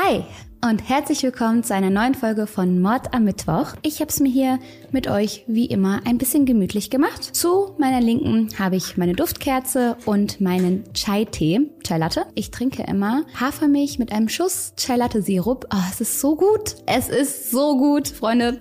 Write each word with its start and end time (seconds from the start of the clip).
Hi 0.00 0.22
und 0.64 0.88
herzlich 0.88 1.24
willkommen 1.24 1.64
zu 1.64 1.74
einer 1.74 1.90
neuen 1.90 2.14
Folge 2.14 2.46
von 2.46 2.80
Mord 2.80 3.14
am 3.14 3.24
Mittwoch. 3.24 3.74
Ich 3.82 4.00
habe 4.00 4.10
es 4.10 4.20
mir 4.20 4.30
hier 4.30 4.60
mit 4.92 5.08
euch 5.08 5.42
wie 5.48 5.66
immer 5.66 6.02
ein 6.04 6.18
bisschen 6.18 6.46
gemütlich 6.46 6.88
gemacht. 6.88 7.24
Zu 7.34 7.74
meiner 7.78 8.00
Linken 8.00 8.48
habe 8.60 8.76
ich 8.76 8.96
meine 8.96 9.14
Duftkerze 9.14 9.96
und 10.06 10.40
meinen 10.40 10.84
Chai-Tee, 10.94 11.72
Chai-Latte. 11.82 12.26
Ich 12.36 12.52
trinke 12.52 12.84
immer 12.84 13.24
Hafermilch 13.40 13.98
mit 13.98 14.12
einem 14.12 14.28
Schuss 14.28 14.72
Chai-Latte-Sirup. 14.76 15.66
Oh, 15.74 15.84
es 15.90 16.00
ist 16.00 16.20
so 16.20 16.36
gut. 16.36 16.76
Es 16.86 17.08
ist 17.08 17.50
so 17.50 17.76
gut, 17.76 18.06
Freunde. 18.06 18.56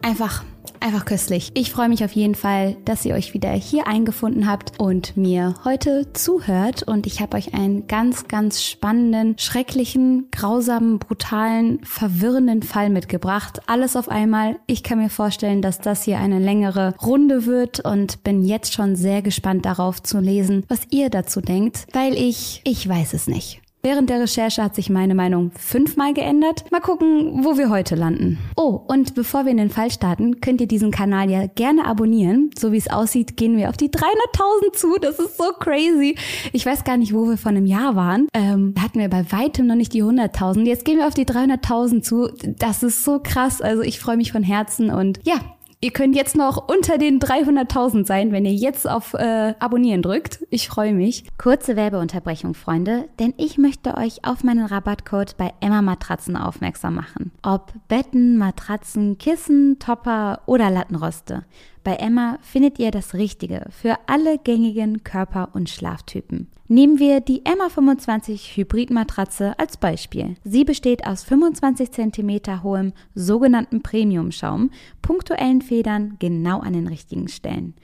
Einfach 0.00 0.44
einfach 0.86 1.04
köstlich. 1.04 1.50
Ich 1.54 1.72
freue 1.72 1.88
mich 1.88 2.04
auf 2.04 2.12
jeden 2.12 2.34
Fall, 2.34 2.76
dass 2.84 3.04
ihr 3.04 3.14
euch 3.14 3.34
wieder 3.34 3.50
hier 3.50 3.86
eingefunden 3.86 4.48
habt 4.48 4.78
und 4.78 5.16
mir 5.16 5.54
heute 5.64 6.12
zuhört. 6.12 6.84
Und 6.84 7.06
ich 7.06 7.20
habe 7.20 7.36
euch 7.36 7.54
einen 7.54 7.88
ganz, 7.88 8.28
ganz 8.28 8.62
spannenden, 8.62 9.36
schrecklichen, 9.38 10.28
grausamen, 10.30 10.98
brutalen, 10.98 11.80
verwirrenden 11.82 12.62
Fall 12.62 12.90
mitgebracht. 12.90 13.60
Alles 13.66 13.96
auf 13.96 14.08
einmal. 14.08 14.56
Ich 14.66 14.82
kann 14.82 14.98
mir 14.98 15.10
vorstellen, 15.10 15.60
dass 15.60 15.80
das 15.80 16.04
hier 16.04 16.18
eine 16.18 16.38
längere 16.38 16.94
Runde 17.02 17.46
wird 17.46 17.80
und 17.80 18.22
bin 18.22 18.44
jetzt 18.44 18.72
schon 18.72 18.94
sehr 18.94 19.22
gespannt 19.22 19.66
darauf 19.66 20.02
zu 20.02 20.20
lesen, 20.20 20.64
was 20.68 20.86
ihr 20.90 21.10
dazu 21.10 21.40
denkt, 21.40 21.86
weil 21.92 22.14
ich, 22.14 22.60
ich 22.64 22.88
weiß 22.88 23.12
es 23.12 23.26
nicht. 23.26 23.60
Während 23.86 24.10
der 24.10 24.18
Recherche 24.18 24.64
hat 24.64 24.74
sich 24.74 24.90
meine 24.90 25.14
Meinung 25.14 25.52
fünfmal 25.56 26.12
geändert. 26.12 26.64
Mal 26.72 26.80
gucken, 26.80 27.44
wo 27.44 27.56
wir 27.56 27.70
heute 27.70 27.94
landen. 27.94 28.36
Oh, 28.56 28.80
und 28.88 29.14
bevor 29.14 29.44
wir 29.44 29.52
in 29.52 29.58
den 29.58 29.70
Fall 29.70 29.92
starten, 29.92 30.40
könnt 30.40 30.60
ihr 30.60 30.66
diesen 30.66 30.90
Kanal 30.90 31.30
ja 31.30 31.46
gerne 31.46 31.86
abonnieren. 31.86 32.50
So 32.58 32.72
wie 32.72 32.78
es 32.78 32.90
aussieht, 32.90 33.36
gehen 33.36 33.56
wir 33.56 33.68
auf 33.68 33.76
die 33.76 33.88
300.000 33.88 34.72
zu. 34.72 34.96
Das 35.00 35.20
ist 35.20 35.36
so 35.36 35.52
crazy. 35.60 36.16
Ich 36.52 36.66
weiß 36.66 36.82
gar 36.82 36.96
nicht, 36.96 37.14
wo 37.14 37.28
wir 37.28 37.36
vor 37.36 37.50
einem 37.52 37.64
Jahr 37.64 37.94
waren. 37.94 38.26
Ähm, 38.34 38.74
hatten 38.82 38.98
wir 38.98 39.08
bei 39.08 39.30
weitem 39.30 39.68
noch 39.68 39.76
nicht 39.76 39.92
die 39.92 40.02
100.000. 40.02 40.64
Jetzt 40.64 40.84
gehen 40.84 40.98
wir 40.98 41.06
auf 41.06 41.14
die 41.14 41.24
300.000 41.24 42.02
zu. 42.02 42.28
Das 42.58 42.82
ist 42.82 43.04
so 43.04 43.20
krass. 43.22 43.62
Also 43.62 43.82
ich 43.82 44.00
freue 44.00 44.16
mich 44.16 44.32
von 44.32 44.42
Herzen 44.42 44.90
und 44.90 45.20
ja, 45.22 45.36
Ihr 45.82 45.90
könnt 45.90 46.16
jetzt 46.16 46.34
noch 46.34 46.68
unter 46.68 46.96
den 46.96 47.20
300.000 47.20 48.06
sein, 48.06 48.32
wenn 48.32 48.46
ihr 48.46 48.54
jetzt 48.54 48.88
auf 48.88 49.12
äh, 49.12 49.54
Abonnieren 49.58 50.00
drückt. 50.00 50.42
Ich 50.48 50.68
freue 50.68 50.94
mich. 50.94 51.24
Kurze 51.36 51.76
Werbeunterbrechung, 51.76 52.54
Freunde, 52.54 53.08
denn 53.18 53.34
ich 53.36 53.58
möchte 53.58 53.94
euch 53.96 54.24
auf 54.24 54.42
meinen 54.42 54.64
Rabattcode 54.64 55.36
bei 55.36 55.52
Emma 55.60 55.82
Matratzen 55.82 56.36
aufmerksam 56.36 56.94
machen. 56.94 57.30
Ob 57.42 57.74
Betten, 57.88 58.38
Matratzen, 58.38 59.18
Kissen, 59.18 59.78
Topper 59.78 60.40
oder 60.46 60.70
Lattenroste. 60.70 61.44
Bei 61.86 61.94
Emma 61.94 62.40
findet 62.42 62.80
ihr 62.80 62.90
das 62.90 63.14
Richtige 63.14 63.66
für 63.70 63.96
alle 64.08 64.38
gängigen 64.38 65.04
Körper- 65.04 65.50
und 65.52 65.70
Schlaftypen. 65.70 66.48
Nehmen 66.66 66.98
wir 66.98 67.20
die 67.20 67.46
Emma 67.46 67.68
25 67.68 68.56
Hybridmatratze 68.56 69.56
als 69.56 69.76
Beispiel. 69.76 70.34
Sie 70.42 70.64
besteht 70.64 71.06
aus 71.06 71.22
25 71.22 71.92
cm 71.92 72.64
hohem 72.64 72.92
sogenannten 73.14 73.82
Premium-Schaum, 73.82 74.72
punktuellen 75.00 75.62
Federn 75.62 76.16
genau 76.18 76.58
an 76.58 76.72
den 76.72 76.88
richtigen 76.88 77.28
Stellen. 77.28 77.74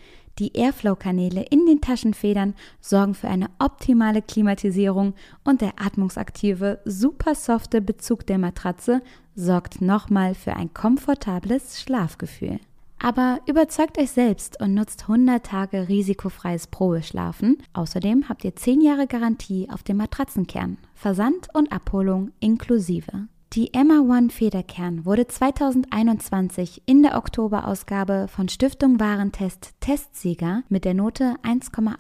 Die 0.40 0.56
Airflow-Kanäle 0.56 1.42
in 1.50 1.64
den 1.66 1.80
Taschenfedern 1.80 2.54
sorgen 2.80 3.14
für 3.14 3.28
eine 3.28 3.50
optimale 3.60 4.20
Klimatisierung 4.20 5.14
und 5.44 5.60
der 5.60 5.74
atmungsaktive, 5.80 6.80
super 6.84 7.36
softe 7.36 7.80
Bezug 7.80 8.26
der 8.26 8.38
Matratze 8.38 9.00
sorgt 9.36 9.80
nochmal 9.80 10.34
für 10.34 10.56
ein 10.56 10.74
komfortables 10.74 11.80
Schlafgefühl. 11.80 12.58
Aber 13.02 13.40
überzeugt 13.46 13.98
euch 13.98 14.12
selbst 14.12 14.60
und 14.62 14.74
nutzt 14.74 15.02
100 15.02 15.44
Tage 15.44 15.88
risikofreies 15.88 16.68
Probeschlafen. 16.68 17.58
Außerdem 17.72 18.28
habt 18.28 18.44
ihr 18.44 18.54
10 18.54 18.80
Jahre 18.80 19.08
Garantie 19.08 19.68
auf 19.70 19.82
den 19.82 19.96
Matratzenkern, 19.96 20.78
Versand 20.94 21.48
und 21.52 21.72
Abholung 21.72 22.30
inklusive. 22.38 23.26
Die 23.54 23.74
Emma 23.74 23.98
One 23.98 24.30
Federkern 24.30 25.04
wurde 25.04 25.26
2021 25.26 26.84
in 26.86 27.02
der 27.02 27.18
Oktoberausgabe 27.18 28.28
von 28.28 28.48
Stiftung 28.48 29.00
Warentest 29.00 29.72
Testsieger 29.80 30.62
mit 30.68 30.84
der 30.84 30.94
Note 30.94 31.34
1,8. 31.42 31.96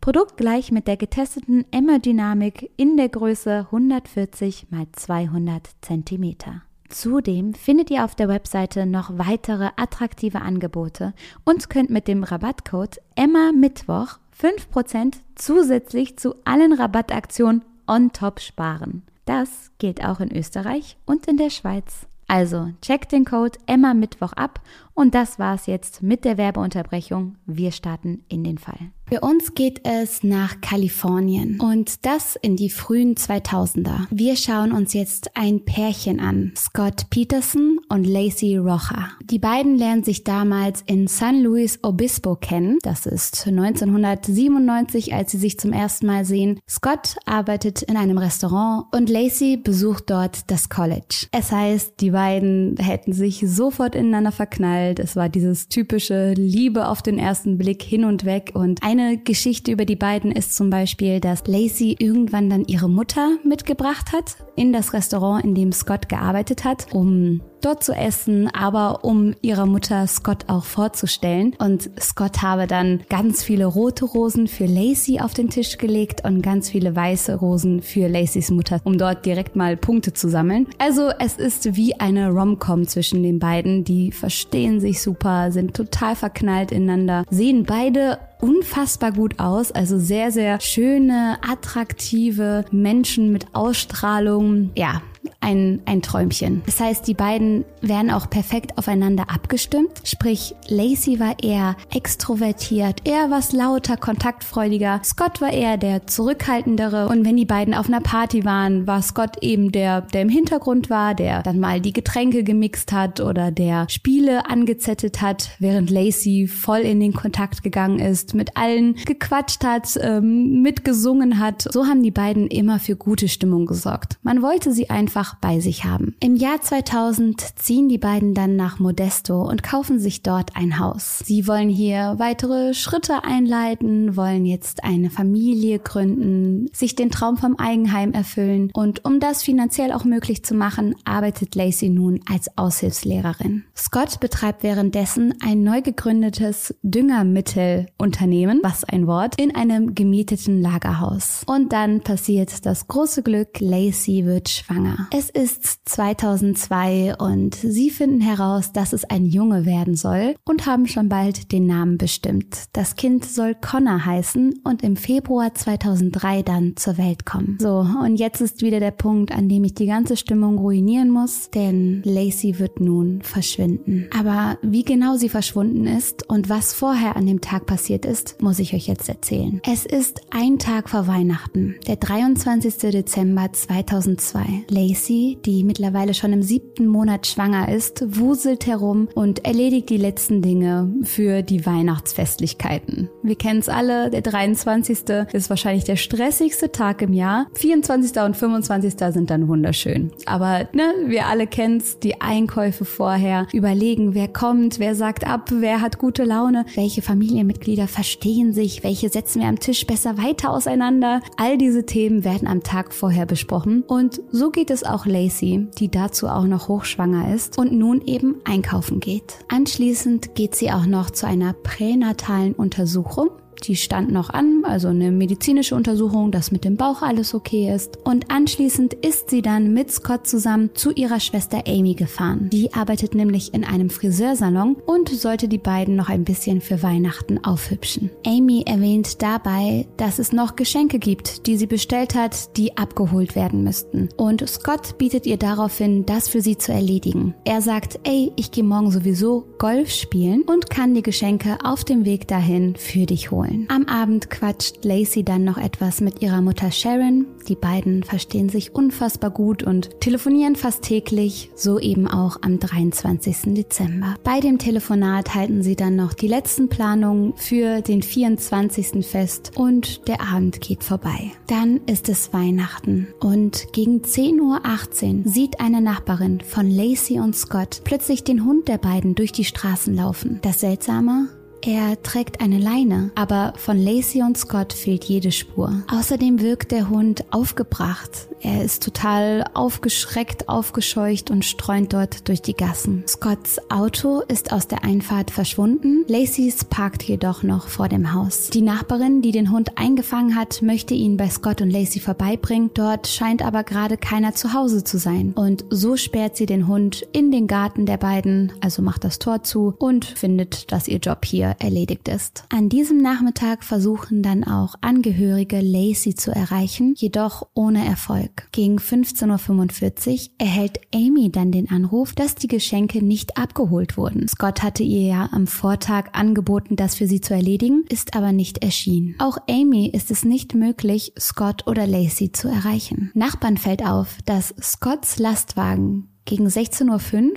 Produkt 0.00 0.38
gleich 0.38 0.72
mit 0.72 0.88
der 0.88 0.96
getesteten 0.96 1.66
Emma 1.70 1.98
Dynamik 1.98 2.72
in 2.78 2.96
der 2.96 3.10
Größe 3.10 3.66
140 3.70 4.68
x 4.72 5.02
200 5.04 5.68
cm. 5.82 6.62
Zudem 6.88 7.54
findet 7.54 7.90
ihr 7.90 8.04
auf 8.04 8.14
der 8.14 8.28
Webseite 8.28 8.86
noch 8.86 9.18
weitere 9.18 9.70
attraktive 9.76 10.40
Angebote 10.40 11.14
und 11.44 11.68
könnt 11.70 11.90
mit 11.90 12.08
dem 12.08 12.24
Rabattcode 12.24 13.00
Emma 13.14 13.52
Mittwoch 13.52 14.18
5% 14.40 15.14
zusätzlich 15.34 16.18
zu 16.18 16.34
allen 16.44 16.72
Rabattaktionen 16.72 17.64
on 17.86 18.12
top 18.12 18.40
sparen. 18.40 19.02
Das 19.24 19.70
gilt 19.78 20.04
auch 20.04 20.20
in 20.20 20.34
Österreich 20.34 20.96
und 21.06 21.26
in 21.26 21.36
der 21.36 21.50
Schweiz. 21.50 22.06
Also 22.28 22.70
checkt 22.82 23.12
den 23.12 23.24
Code 23.24 23.58
Emma 23.66 23.94
Mittwoch 23.94 24.32
ab 24.32 24.60
und 24.96 25.14
das 25.14 25.38
war's 25.38 25.66
jetzt 25.66 26.02
mit 26.02 26.24
der 26.24 26.38
Werbeunterbrechung. 26.38 27.36
Wir 27.46 27.70
starten 27.70 28.24
in 28.28 28.42
den 28.42 28.58
Fall. 28.58 28.90
Für 29.08 29.20
uns 29.20 29.54
geht 29.54 29.86
es 29.86 30.24
nach 30.24 30.60
Kalifornien 30.60 31.60
und 31.60 32.04
das 32.04 32.34
in 32.34 32.56
die 32.56 32.70
frühen 32.70 33.14
2000er. 33.14 34.06
Wir 34.10 34.34
schauen 34.34 34.72
uns 34.72 34.94
jetzt 34.94 35.36
ein 35.36 35.64
Pärchen 35.64 36.18
an, 36.18 36.52
Scott 36.56 37.08
Peterson 37.08 37.78
und 37.88 38.04
Lacey 38.04 38.56
Rocha. 38.56 39.10
Die 39.22 39.38
beiden 39.38 39.76
lernen 39.76 40.02
sich 40.02 40.24
damals 40.24 40.82
in 40.86 41.06
San 41.06 41.40
Luis 41.40 41.78
Obispo 41.84 42.34
kennen. 42.34 42.78
Das 42.82 43.06
ist 43.06 43.46
1997, 43.46 45.14
als 45.14 45.30
sie 45.30 45.38
sich 45.38 45.56
zum 45.60 45.72
ersten 45.72 46.06
Mal 46.06 46.24
sehen. 46.24 46.58
Scott 46.68 47.14
arbeitet 47.26 47.82
in 47.82 47.96
einem 47.96 48.18
Restaurant 48.18 48.86
und 48.92 49.08
Lacey 49.08 49.56
besucht 49.56 50.10
dort 50.10 50.50
das 50.50 50.68
College. 50.68 51.28
Es 51.30 51.52
heißt, 51.52 52.00
die 52.00 52.10
beiden 52.10 52.76
hätten 52.78 53.12
sich 53.12 53.44
sofort 53.46 53.94
ineinander 53.94 54.32
verknallt. 54.32 54.85
Es 54.98 55.14
war 55.14 55.28
dieses 55.28 55.68
typische 55.68 56.32
Liebe 56.32 56.88
auf 56.88 57.02
den 57.02 57.18
ersten 57.18 57.56
Blick 57.58 57.82
hin 57.82 58.04
und 58.04 58.24
weg. 58.24 58.50
Und 58.54 58.82
ein 58.82 58.96
eine 58.96 59.18
Geschichte 59.18 59.72
über 59.72 59.84
die 59.84 59.96
beiden 59.96 60.32
ist 60.32 60.56
zum 60.56 60.70
Beispiel, 60.70 61.20
dass 61.20 61.46
Lacey 61.46 61.96
irgendwann 61.98 62.48
dann 62.48 62.64
ihre 62.64 62.88
Mutter 62.88 63.36
mitgebracht 63.44 64.12
hat 64.12 64.36
in 64.56 64.72
das 64.72 64.92
Restaurant, 64.92 65.44
in 65.44 65.54
dem 65.54 65.72
Scott 65.72 66.08
gearbeitet 66.08 66.64
hat, 66.64 66.86
um 66.92 67.42
dort 67.60 67.82
zu 67.82 67.92
essen, 67.92 68.48
aber 68.54 69.04
um 69.04 69.34
ihrer 69.42 69.66
Mutter 69.66 70.06
Scott 70.06 70.44
auch 70.48 70.64
vorzustellen. 70.64 71.54
Und 71.58 71.90
Scott 72.00 72.42
habe 72.42 72.66
dann 72.66 73.00
ganz 73.08 73.42
viele 73.42 73.66
rote 73.66 74.04
Rosen 74.04 74.46
für 74.46 74.66
Lacey 74.66 75.20
auf 75.20 75.34
den 75.34 75.50
Tisch 75.50 75.78
gelegt 75.78 76.24
und 76.24 76.42
ganz 76.42 76.70
viele 76.70 76.94
weiße 76.94 77.36
Rosen 77.36 77.82
für 77.82 78.08
Lacey's 78.08 78.50
Mutter, 78.50 78.80
um 78.84 78.98
dort 78.98 79.26
direkt 79.26 79.56
mal 79.56 79.76
Punkte 79.76 80.12
zu 80.12 80.28
sammeln. 80.28 80.66
Also 80.78 81.10
es 81.18 81.36
ist 81.36 81.76
wie 81.76 81.98
eine 81.98 82.30
Rom-Com 82.30 82.86
zwischen 82.86 83.22
den 83.22 83.38
beiden. 83.38 83.84
Die 83.84 84.12
verstehen 84.12 84.80
sich 84.80 85.02
super, 85.02 85.52
sind 85.52 85.74
total 85.74 86.16
verknallt 86.16 86.72
ineinander, 86.72 87.24
sehen 87.30 87.64
beide 87.64 88.18
unfassbar 88.40 89.12
gut 89.12 89.38
aus. 89.38 89.72
Also 89.72 89.98
sehr, 89.98 90.30
sehr 90.30 90.60
schöne, 90.60 91.38
attraktive 91.46 92.64
Menschen 92.70 93.32
mit 93.32 93.46
Ausstrahlung. 93.54 94.70
Ja, 94.76 95.02
ein, 95.46 95.80
ein 95.86 96.02
Träumchen. 96.02 96.62
Das 96.66 96.80
heißt, 96.80 97.06
die 97.06 97.14
beiden 97.14 97.64
werden 97.80 98.10
auch 98.10 98.28
perfekt 98.28 98.76
aufeinander 98.76 99.30
abgestimmt. 99.32 99.92
Sprich, 100.02 100.56
Lacey 100.68 101.20
war 101.20 101.36
eher 101.40 101.76
extrovertiert, 101.94 103.06
eher 103.06 103.30
was 103.30 103.52
lauter, 103.52 103.96
kontaktfreudiger. 103.96 105.00
Scott 105.04 105.40
war 105.40 105.52
eher 105.52 105.76
der 105.76 106.08
zurückhaltendere. 106.08 107.08
Und 107.08 107.24
wenn 107.24 107.36
die 107.36 107.44
beiden 107.44 107.74
auf 107.74 107.86
einer 107.86 108.00
Party 108.00 108.44
waren, 108.44 108.88
war 108.88 109.00
Scott 109.02 109.36
eben 109.40 109.70
der, 109.70 110.00
der 110.00 110.22
im 110.22 110.28
Hintergrund 110.28 110.90
war, 110.90 111.14
der 111.14 111.44
dann 111.44 111.60
mal 111.60 111.80
die 111.80 111.92
Getränke 111.92 112.42
gemixt 112.42 112.90
hat 112.90 113.20
oder 113.20 113.52
der 113.52 113.88
Spiele 113.88 114.50
angezettet 114.50 115.22
hat, 115.22 115.50
während 115.60 115.90
Lacey 115.90 116.48
voll 116.48 116.80
in 116.80 116.98
den 116.98 117.12
Kontakt 117.12 117.62
gegangen 117.62 118.00
ist, 118.00 118.34
mit 118.34 118.56
allen 118.56 118.96
gequatscht 119.06 119.62
hat, 119.62 119.96
ähm, 120.02 120.60
mitgesungen 120.62 121.38
hat. 121.38 121.68
So 121.70 121.86
haben 121.86 122.02
die 122.02 122.10
beiden 122.10 122.48
immer 122.48 122.80
für 122.80 122.96
gute 122.96 123.28
Stimmung 123.28 123.66
gesorgt. 123.66 124.18
Man 124.24 124.42
wollte 124.42 124.72
sie 124.72 124.90
einfach 124.90 125.35
bei 125.40 125.60
sich 125.60 125.84
haben. 125.84 126.14
Im 126.20 126.36
Jahr 126.36 126.60
2000 126.60 127.58
ziehen 127.58 127.88
die 127.88 127.98
beiden 127.98 128.34
dann 128.34 128.56
nach 128.56 128.78
Modesto 128.78 129.42
und 129.42 129.62
kaufen 129.62 129.98
sich 129.98 130.22
dort 130.22 130.56
ein 130.56 130.78
Haus. 130.78 131.20
Sie 131.24 131.46
wollen 131.46 131.68
hier 131.68 132.14
weitere 132.18 132.74
Schritte 132.74 133.24
einleiten, 133.24 134.16
wollen 134.16 134.46
jetzt 134.46 134.84
eine 134.84 135.10
Familie 135.10 135.78
gründen, 135.78 136.68
sich 136.72 136.94
den 136.94 137.10
Traum 137.10 137.36
vom 137.36 137.56
Eigenheim 137.58 138.12
erfüllen 138.12 138.70
und 138.72 139.04
um 139.04 139.20
das 139.20 139.42
finanziell 139.42 139.92
auch 139.92 140.04
möglich 140.04 140.44
zu 140.44 140.54
machen, 140.54 140.94
arbeitet 141.04 141.54
Lacey 141.54 141.88
nun 141.88 142.20
als 142.30 142.56
Aushilfslehrerin. 142.56 143.64
Scott 143.76 144.20
betreibt 144.20 144.62
währenddessen 144.62 145.34
ein 145.42 145.62
neu 145.62 145.82
gegründetes 145.82 146.74
Düngermittelunternehmen, 146.82 148.60
was 148.62 148.84
ein 148.84 149.06
Wort, 149.06 149.40
in 149.40 149.54
einem 149.54 149.94
gemieteten 149.94 150.60
Lagerhaus. 150.60 151.42
Und 151.46 151.72
dann 151.72 152.00
passiert 152.00 152.64
das 152.66 152.88
große 152.88 153.22
Glück, 153.22 153.60
Lacey 153.60 154.24
wird 154.24 154.48
schwanger. 154.48 155.08
Es 155.18 155.30
ist 155.30 155.88
2002 155.88 157.14
und 157.16 157.54
sie 157.54 157.88
finden 157.88 158.20
heraus, 158.20 158.72
dass 158.72 158.92
es 158.92 159.04
ein 159.04 159.24
Junge 159.24 159.64
werden 159.64 159.94
soll 159.94 160.34
und 160.44 160.66
haben 160.66 160.86
schon 160.86 161.08
bald 161.08 161.52
den 161.52 161.64
Namen 161.66 161.96
bestimmt. 161.96 162.64
Das 162.74 162.96
Kind 162.96 163.24
soll 163.24 163.54
Connor 163.54 164.04
heißen 164.04 164.60
und 164.62 164.82
im 164.82 164.94
Februar 164.96 165.54
2003 165.54 166.42
dann 166.42 166.76
zur 166.76 166.98
Welt 166.98 167.24
kommen. 167.24 167.56
So, 167.62 167.86
und 168.04 168.16
jetzt 168.16 168.42
ist 168.42 168.60
wieder 168.60 168.78
der 168.78 168.90
Punkt, 168.90 169.32
an 169.32 169.48
dem 169.48 169.64
ich 169.64 169.72
die 169.72 169.86
ganze 169.86 170.18
Stimmung 170.18 170.58
ruinieren 170.58 171.08
muss, 171.08 171.48
denn 171.48 172.02
Lacey 172.04 172.58
wird 172.58 172.80
nun 172.80 173.22
verschwinden. 173.22 174.10
Aber 174.14 174.58
wie 174.60 174.84
genau 174.84 175.16
sie 175.16 175.30
verschwunden 175.30 175.86
ist 175.86 176.28
und 176.28 176.50
was 176.50 176.74
vorher 176.74 177.16
an 177.16 177.24
dem 177.24 177.40
Tag 177.40 177.64
passiert 177.64 178.04
ist, 178.04 178.42
muss 178.42 178.58
ich 178.58 178.74
euch 178.74 178.86
jetzt 178.86 179.08
erzählen. 179.08 179.62
Es 179.66 179.86
ist 179.86 180.20
ein 180.30 180.58
Tag 180.58 180.90
vor 180.90 181.06
Weihnachten, 181.06 181.76
der 181.86 181.96
23. 181.96 182.90
Dezember 182.90 183.50
2002. 183.50 184.66
Lacey, 184.68 185.05
die 185.08 185.64
mittlerweile 185.64 186.14
schon 186.14 186.32
im 186.32 186.42
siebten 186.42 186.86
Monat 186.86 187.26
schwanger 187.26 187.68
ist, 187.68 188.04
wuselt 188.06 188.66
herum 188.66 189.08
und 189.14 189.44
erledigt 189.44 189.90
die 189.90 189.96
letzten 189.96 190.42
Dinge 190.42 190.92
für 191.02 191.42
die 191.42 191.66
Weihnachtsfestlichkeiten. 191.66 193.08
Wir 193.22 193.36
kennen 193.36 193.60
es 193.60 193.68
alle, 193.68 194.10
der 194.10 194.22
23. 194.22 194.98
ist 195.32 195.50
wahrscheinlich 195.50 195.84
der 195.84 195.96
stressigste 195.96 196.72
Tag 196.72 197.02
im 197.02 197.12
Jahr. 197.12 197.46
24. 197.54 198.20
und 198.22 198.36
25. 198.36 198.94
sind 199.12 199.30
dann 199.30 199.48
wunderschön. 199.48 200.10
Aber 200.26 200.68
ne, 200.72 200.92
wir 201.06 201.26
alle 201.26 201.46
kennen 201.46 201.78
es, 201.78 201.98
die 201.98 202.20
Einkäufe 202.20 202.84
vorher, 202.84 203.46
überlegen, 203.52 204.14
wer 204.14 204.28
kommt, 204.28 204.78
wer 204.78 204.94
sagt 204.94 205.26
ab, 205.26 205.50
wer 205.52 205.80
hat 205.80 205.98
gute 205.98 206.24
Laune, 206.24 206.64
welche 206.74 207.02
Familienmitglieder 207.02 207.88
verstehen 207.88 208.52
sich, 208.52 208.82
welche 208.82 209.08
setzen 209.08 209.42
wir 209.42 209.48
am 209.48 209.60
Tisch 209.60 209.86
besser 209.86 210.18
weiter 210.18 210.50
auseinander. 210.50 211.20
All 211.36 211.58
diese 211.58 211.86
Themen 211.86 212.24
werden 212.24 212.48
am 212.48 212.62
Tag 212.62 212.92
vorher 212.92 213.26
besprochen 213.26 213.82
und 213.86 214.20
so 214.30 214.50
geht 214.50 214.70
es 214.70 214.84
auch 214.84 214.95
Lacey, 215.04 215.66
die 215.78 215.90
dazu 215.90 216.28
auch 216.28 216.44
noch 216.44 216.68
hochschwanger 216.68 217.34
ist 217.34 217.58
und 217.58 217.72
nun 217.72 218.00
eben 218.00 218.36
einkaufen 218.44 219.00
geht. 219.00 219.40
Anschließend 219.48 220.34
geht 220.34 220.54
sie 220.54 220.70
auch 220.70 220.86
noch 220.86 221.10
zu 221.10 221.26
einer 221.26 221.52
pränatalen 221.52 222.54
Untersuchung 222.54 223.28
die 223.64 223.76
stand 223.76 224.10
noch 224.10 224.30
an, 224.30 224.62
also 224.64 224.88
eine 224.88 225.10
medizinische 225.10 225.74
Untersuchung, 225.74 226.30
dass 226.30 226.50
mit 226.50 226.64
dem 226.64 226.76
Bauch 226.76 227.02
alles 227.02 227.34
okay 227.34 227.72
ist. 227.74 227.98
Und 228.04 228.30
anschließend 228.30 228.94
ist 228.94 229.30
sie 229.30 229.42
dann 229.42 229.72
mit 229.72 229.90
Scott 229.90 230.26
zusammen 230.26 230.70
zu 230.74 230.92
ihrer 230.92 231.20
Schwester 231.20 231.64
Amy 231.66 231.94
gefahren. 231.94 232.50
Die 232.52 232.72
arbeitet 232.74 233.14
nämlich 233.14 233.54
in 233.54 233.64
einem 233.64 233.90
Friseursalon 233.90 234.76
und 234.86 235.08
sollte 235.08 235.48
die 235.48 235.58
beiden 235.58 235.96
noch 235.96 236.08
ein 236.08 236.24
bisschen 236.24 236.60
für 236.60 236.82
Weihnachten 236.82 237.42
aufhübschen. 237.44 238.10
Amy 238.26 238.62
erwähnt 238.66 239.22
dabei, 239.22 239.86
dass 239.96 240.18
es 240.18 240.32
noch 240.32 240.56
Geschenke 240.56 240.98
gibt, 240.98 241.46
die 241.46 241.56
sie 241.56 241.66
bestellt 241.66 242.14
hat, 242.14 242.56
die 242.56 242.76
abgeholt 242.76 243.34
werden 243.34 243.64
müssten. 243.64 244.08
Und 244.16 244.46
Scott 244.48 244.98
bietet 244.98 245.26
ihr 245.26 245.36
daraufhin, 245.36 246.06
das 246.06 246.28
für 246.28 246.40
sie 246.40 246.58
zu 246.58 246.72
erledigen. 246.72 247.34
Er 247.44 247.62
sagt, 247.62 248.00
ey, 248.04 248.32
ich 248.36 248.50
gehe 248.50 248.64
morgen 248.64 248.90
sowieso 248.90 249.46
Golf 249.58 249.90
spielen 249.90 250.42
und 250.42 250.70
kann 250.70 250.94
die 250.94 251.02
Geschenke 251.02 251.58
auf 251.64 251.84
dem 251.84 252.04
Weg 252.04 252.28
dahin 252.28 252.76
für 252.76 253.06
dich 253.06 253.30
holen 253.30 253.45
holen. 253.46 253.66
Am 253.68 253.86
Abend 253.86 254.30
quatscht 254.30 254.84
Lacey 254.84 255.22
dann 255.22 255.44
noch 255.44 255.58
etwas 255.58 256.00
mit 256.00 256.22
ihrer 256.22 256.40
Mutter 256.40 256.70
Sharon. 256.70 257.26
Die 257.48 257.54
beiden 257.54 258.02
verstehen 258.02 258.48
sich 258.48 258.74
unfassbar 258.74 259.30
gut 259.30 259.62
und 259.62 260.00
telefonieren 260.00 260.56
fast 260.56 260.82
täglich, 260.82 261.50
so 261.54 261.78
eben 261.78 262.08
auch 262.08 262.38
am 262.42 262.58
23. 262.58 263.54
Dezember. 263.54 264.14
Bei 264.24 264.40
dem 264.40 264.58
Telefonat 264.58 265.34
halten 265.34 265.62
sie 265.62 265.76
dann 265.76 265.96
noch 265.96 266.12
die 266.12 266.28
letzten 266.28 266.68
Planungen 266.68 267.34
für 267.36 267.80
den 267.82 268.02
24. 268.02 269.06
fest 269.06 269.52
und 269.54 270.08
der 270.08 270.20
Abend 270.20 270.60
geht 270.60 270.82
vorbei. 270.82 271.32
Dann 271.46 271.80
ist 271.86 272.08
es 272.08 272.32
Weihnachten 272.32 273.08
und 273.20 273.72
gegen 273.72 274.02
10.18 274.02 275.24
Uhr 275.24 275.30
sieht 275.30 275.60
eine 275.60 275.80
Nachbarin 275.80 276.40
von 276.40 276.68
Lacey 276.68 277.20
und 277.20 277.36
Scott 277.36 277.82
plötzlich 277.84 278.24
den 278.24 278.44
Hund 278.44 278.68
der 278.68 278.78
beiden 278.78 279.14
durch 279.14 279.32
die 279.32 279.44
Straßen 279.44 279.94
laufen. 279.94 280.40
Das 280.42 280.60
Seltsame, 280.60 281.28
er 281.66 282.00
trägt 282.02 282.40
eine 282.40 282.58
Leine, 282.58 283.10
aber 283.16 283.52
von 283.56 283.76
Lacey 283.76 284.22
und 284.22 284.38
Scott 284.38 284.72
fehlt 284.72 285.04
jede 285.04 285.32
Spur. 285.32 285.82
Außerdem 285.92 286.40
wirkt 286.40 286.70
der 286.70 286.88
Hund 286.88 287.24
aufgebracht. 287.32 288.28
Er 288.42 288.62
ist 288.62 288.82
total 288.82 289.44
aufgeschreckt, 289.54 290.48
aufgescheucht 290.48 291.30
und 291.30 291.44
streunt 291.44 291.92
dort 291.92 292.28
durch 292.28 292.42
die 292.42 292.54
Gassen. 292.54 293.04
Scotts 293.08 293.58
Auto 293.70 294.20
ist 294.20 294.52
aus 294.52 294.68
der 294.68 294.84
Einfahrt 294.84 295.30
verschwunden. 295.30 296.04
Lacey's 296.06 296.64
parkt 296.64 297.02
jedoch 297.02 297.42
noch 297.42 297.68
vor 297.68 297.88
dem 297.88 298.12
Haus. 298.12 298.50
Die 298.50 298.62
Nachbarin, 298.62 299.22
die 299.22 299.32
den 299.32 299.50
Hund 299.50 299.78
eingefangen 299.78 300.36
hat, 300.36 300.62
möchte 300.62 300.94
ihn 300.94 301.16
bei 301.16 301.28
Scott 301.28 301.60
und 301.60 301.70
Lacey 301.70 302.00
vorbeibringen. 302.00 302.70
Dort 302.74 303.06
scheint 303.06 303.42
aber 303.42 303.64
gerade 303.64 303.96
keiner 303.96 304.34
zu 304.34 304.52
Hause 304.52 304.84
zu 304.84 304.98
sein. 304.98 305.32
Und 305.34 305.64
so 305.70 305.96
sperrt 305.96 306.36
sie 306.36 306.46
den 306.46 306.66
Hund 306.68 307.06
in 307.12 307.30
den 307.30 307.46
Garten 307.46 307.86
der 307.86 307.96
beiden, 307.96 308.52
also 308.60 308.82
macht 308.82 309.04
das 309.04 309.18
Tor 309.18 309.42
zu 309.42 309.74
und 309.78 310.04
findet, 310.04 310.70
dass 310.72 310.88
ihr 310.88 310.98
Job 310.98 311.24
hier 311.24 311.56
erledigt 311.58 312.08
ist. 312.08 312.44
An 312.50 312.68
diesem 312.68 312.98
Nachmittag 312.98 313.64
versuchen 313.64 314.22
dann 314.22 314.44
auch 314.44 314.74
Angehörige 314.80 315.60
Lacey 315.60 316.14
zu 316.14 316.30
erreichen, 316.30 316.94
jedoch 316.96 317.46
ohne 317.54 317.84
Erfolg. 317.84 318.25
Gegen 318.52 318.78
15.45 318.78 320.12
Uhr 320.12 320.18
erhält 320.38 320.80
Amy 320.94 321.30
dann 321.30 321.52
den 321.52 321.70
Anruf, 321.70 322.14
dass 322.14 322.34
die 322.34 322.48
Geschenke 322.48 323.04
nicht 323.04 323.36
abgeholt 323.36 323.96
wurden. 323.96 324.28
Scott 324.28 324.62
hatte 324.62 324.82
ihr 324.82 325.02
ja 325.02 325.28
am 325.32 325.46
Vortag 325.46 326.10
angeboten, 326.12 326.76
das 326.76 326.94
für 326.94 327.06
sie 327.06 327.20
zu 327.20 327.34
erledigen, 327.34 327.84
ist 327.88 328.16
aber 328.16 328.32
nicht 328.32 328.62
erschienen. 328.62 329.14
Auch 329.18 329.38
Amy 329.48 329.88
ist 329.88 330.10
es 330.10 330.24
nicht 330.24 330.54
möglich, 330.54 331.12
Scott 331.18 331.66
oder 331.66 331.86
Lacey 331.86 332.32
zu 332.32 332.48
erreichen. 332.48 333.10
Nachbarn 333.14 333.56
fällt 333.56 333.84
auf, 333.84 334.18
dass 334.24 334.54
Scotts 334.60 335.18
Lastwagen 335.18 336.08
gegen 336.24 336.46
16.05 336.46 337.24
Uhr 337.24 337.30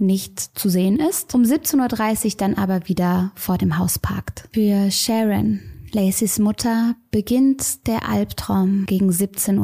nicht 0.00 0.40
zu 0.40 0.68
sehen 0.68 0.98
ist, 0.98 1.34
um 1.34 1.42
17.30 1.42 2.24
Uhr 2.24 2.30
dann 2.38 2.54
aber 2.54 2.88
wieder 2.88 3.32
vor 3.34 3.58
dem 3.58 3.78
Haus 3.78 3.98
parkt. 3.98 4.48
Für 4.52 4.90
Sharon, 4.90 5.60
Lacys 5.92 6.38
Mutter, 6.38 6.94
beginnt 7.10 7.86
der 7.86 8.08
Albtraum 8.08 8.86
gegen 8.86 9.10
17.15 9.10 9.58